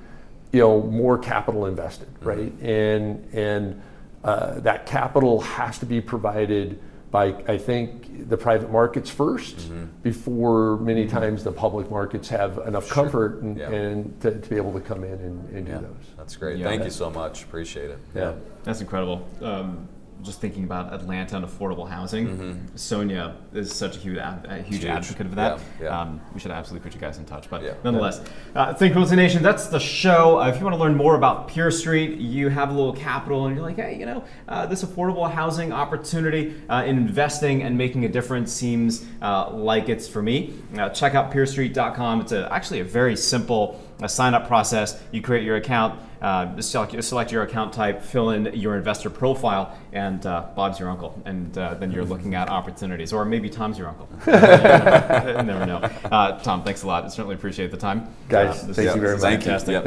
you 0.52 0.60
know 0.60 0.82
more 0.82 1.18
capital 1.18 1.66
invested 1.66 2.06
mm-hmm. 2.14 2.28
right 2.28 2.52
and 2.60 3.28
and 3.34 3.82
uh, 4.22 4.60
that 4.60 4.86
capital 4.86 5.40
has 5.40 5.78
to 5.78 5.86
be 5.86 6.00
provided 6.00 6.80
by 7.10 7.42
I 7.46 7.58
think 7.58 8.28
the 8.28 8.36
private 8.36 8.70
markets 8.70 9.10
1st 9.10 9.54
mm-hmm. 9.54 9.84
before 10.02 10.76
many 10.78 11.06
mm-hmm. 11.06 11.16
times 11.16 11.44
the 11.44 11.52
public 11.52 11.90
markets 11.90 12.28
have 12.28 12.58
enough 12.66 12.86
sure. 12.86 12.94
comfort 12.94 13.42
and, 13.42 13.56
yeah. 13.56 13.70
and 13.70 14.20
to, 14.20 14.38
to, 14.38 14.48
be 14.48 14.56
able 14.56 14.72
to 14.72 14.80
come 14.80 15.04
in 15.04 15.12
and, 15.12 15.48
and 15.50 15.66
yeah. 15.66 15.78
do 15.78 15.86
those. 15.86 16.14
That's 16.16 16.36
great. 16.36 16.58
Yeah. 16.58 16.66
Thank 16.66 16.84
you 16.84 16.90
so 16.90 17.10
much. 17.10 17.44
Appreciate 17.44 17.90
it. 17.90 17.98
Yeah, 18.14 18.34
that's 18.64 18.80
incredible. 18.80 19.26
Um, 19.40 19.88
just 20.22 20.40
thinking 20.40 20.64
about 20.64 20.92
Atlanta 20.92 21.36
and 21.36 21.44
affordable 21.46 21.88
housing. 21.88 22.68
Sonia 22.74 23.36
is 23.52 23.72
such 23.72 23.96
a 23.96 23.98
huge, 24.00 24.18
ad- 24.18 24.46
a 24.48 24.56
huge, 24.62 24.82
Huge. 24.82 24.84
advocate 24.86 25.26
of 25.26 25.34
that. 25.36 25.58
Yeah, 25.80 25.84
yeah. 25.86 26.00
Um, 26.00 26.20
we 26.34 26.40
should 26.40 26.50
absolutely 26.50 26.84
put 26.84 26.94
you 26.94 27.00
guys 27.00 27.18
in 27.18 27.24
touch. 27.24 27.48
But 27.48 27.62
Yeah. 27.62 27.72
nonetheless, 27.84 28.20
uh, 28.54 28.74
Think 28.74 28.94
Realty 28.96 29.14
Nation, 29.16 29.42
that's 29.42 29.66
the 29.68 29.78
show. 29.78 30.40
Uh, 30.40 30.48
if 30.48 30.58
you 30.58 30.64
want 30.64 30.74
to 30.74 30.80
learn 30.80 30.96
more 30.96 31.14
about 31.14 31.48
Peer 31.48 31.70
Street, 31.70 32.18
you 32.18 32.48
have 32.48 32.70
a 32.70 32.72
little 32.72 32.92
capital 32.92 33.46
and 33.46 33.54
you're 33.56 33.64
like, 33.64 33.76
hey, 33.76 33.96
you 33.98 34.06
know, 34.06 34.24
uh, 34.48 34.66
this 34.66 34.84
affordable 34.84 35.30
housing 35.30 35.72
opportunity 35.72 36.54
uh, 36.68 36.82
in 36.84 36.96
investing 36.96 37.62
and 37.62 37.78
making 37.78 38.04
a 38.04 38.08
difference 38.08 38.52
seems 38.52 39.06
uh, 39.22 39.50
like 39.52 39.88
it's 39.88 40.08
for 40.08 40.20
me. 40.22 40.52
Uh, 40.76 40.88
check 40.88 41.14
out 41.14 41.30
peerstreet.com. 41.32 42.20
It's 42.22 42.32
a, 42.32 42.52
actually 42.52 42.80
a 42.80 42.84
very 42.84 43.16
simple 43.16 43.80
sign 44.06 44.34
up 44.34 44.46
process. 44.48 45.00
You 45.12 45.22
create 45.22 45.44
your 45.44 45.56
account. 45.56 45.98
Uh, 46.20 46.60
select, 46.60 47.02
select 47.04 47.30
your 47.32 47.42
account 47.42 47.72
type, 47.72 48.02
fill 48.02 48.30
in 48.30 48.46
your 48.54 48.76
investor 48.76 49.08
profile, 49.10 49.78
and 49.92 50.24
uh, 50.26 50.46
Bob's 50.56 50.80
your 50.80 50.90
uncle. 50.90 51.20
And 51.24 51.56
uh, 51.56 51.74
then 51.74 51.92
you're 51.92 52.04
looking 52.04 52.34
at 52.34 52.48
opportunities. 52.48 53.12
Or 53.12 53.24
maybe 53.24 53.48
Tom's 53.48 53.78
your 53.78 53.88
uncle. 53.88 54.08
you 54.26 54.32
never 54.32 55.64
know. 55.66 55.76
Uh, 55.78 56.38
Tom, 56.40 56.64
thanks 56.64 56.82
a 56.82 56.86
lot. 56.86 57.04
I 57.04 57.08
certainly 57.08 57.36
appreciate 57.36 57.70
the 57.70 57.76
time. 57.76 58.12
Guys, 58.28 58.62
Uh, 58.64 58.66
this 58.68 58.76
thank 58.76 58.88
is- 58.88 58.94
you 58.96 59.00
very 59.00 59.12
this 59.16 59.18
is 59.18 59.22
much. 59.22 59.30
Thank 59.30 59.40
you. 59.44 59.50
fantastic. 59.50 59.72
Yep, 59.72 59.84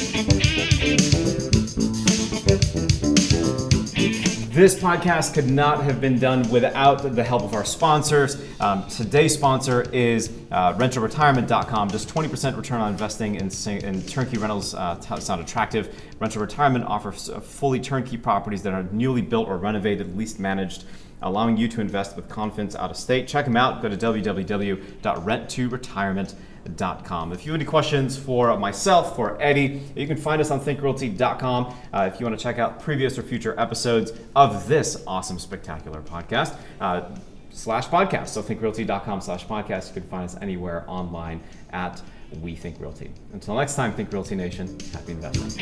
This 4.60 4.76
podcast 4.78 5.32
could 5.32 5.48
not 5.48 5.82
have 5.84 6.02
been 6.02 6.18
done 6.18 6.46
without 6.50 7.14
the 7.14 7.24
help 7.24 7.44
of 7.44 7.54
our 7.54 7.64
sponsors. 7.64 8.36
Um, 8.60 8.86
today's 8.88 9.32
sponsor 9.32 9.88
is 9.90 10.30
uh, 10.50 10.74
rent2retirement.com. 10.74 11.88
Just 11.88 12.10
20% 12.10 12.58
return 12.58 12.82
on 12.82 12.92
investing 12.92 13.36
in, 13.36 13.50
in 13.82 14.02
turnkey 14.02 14.36
rentals 14.36 14.74
uh, 14.74 14.96
t- 14.96 15.18
sound 15.18 15.40
attractive. 15.40 15.98
Rental 16.18 16.42
Retirement 16.42 16.84
offers 16.84 17.30
uh, 17.30 17.40
fully 17.40 17.80
turnkey 17.80 18.18
properties 18.18 18.62
that 18.64 18.74
are 18.74 18.82
newly 18.92 19.22
built 19.22 19.48
or 19.48 19.56
renovated, 19.56 20.14
least 20.14 20.38
managed, 20.38 20.84
allowing 21.22 21.56
you 21.56 21.66
to 21.66 21.80
invest 21.80 22.14
with 22.14 22.28
confidence 22.28 22.76
out 22.76 22.90
of 22.90 22.98
state. 22.98 23.26
Check 23.26 23.46
them 23.46 23.56
out. 23.56 23.80
Go 23.80 23.88
to 23.88 23.96
www.rent2retirement.com. 23.96 26.36
If 26.66 27.46
you 27.46 27.52
have 27.52 27.60
any 27.60 27.64
questions 27.64 28.16
for 28.16 28.56
myself, 28.58 29.16
for 29.16 29.40
Eddie, 29.40 29.82
you 29.94 30.06
can 30.06 30.16
find 30.16 30.40
us 30.40 30.50
on 30.50 30.60
thinkrealty.com. 30.60 31.74
Uh, 31.92 32.10
if 32.12 32.20
you 32.20 32.26
want 32.26 32.38
to 32.38 32.42
check 32.42 32.58
out 32.58 32.80
previous 32.80 33.18
or 33.18 33.22
future 33.22 33.58
episodes 33.58 34.12
of 34.36 34.68
this 34.68 35.02
awesome, 35.06 35.38
spectacular 35.38 36.00
podcast, 36.00 36.56
uh, 36.80 37.02
slash 37.50 37.88
podcast. 37.88 38.28
So 38.28 38.42
thinkrealty.com 38.42 39.20
slash 39.20 39.46
podcast. 39.46 39.88
You 39.88 40.00
can 40.00 40.10
find 40.10 40.24
us 40.24 40.36
anywhere 40.40 40.84
online 40.86 41.40
at 41.70 42.02
We 42.40 42.54
Think 42.54 42.80
Realty. 42.80 43.10
Until 43.32 43.56
next 43.56 43.74
time, 43.74 43.92
Think 43.92 44.12
Realty 44.12 44.34
Nation, 44.36 44.78
happy 44.92 45.12
investing. 45.12 45.60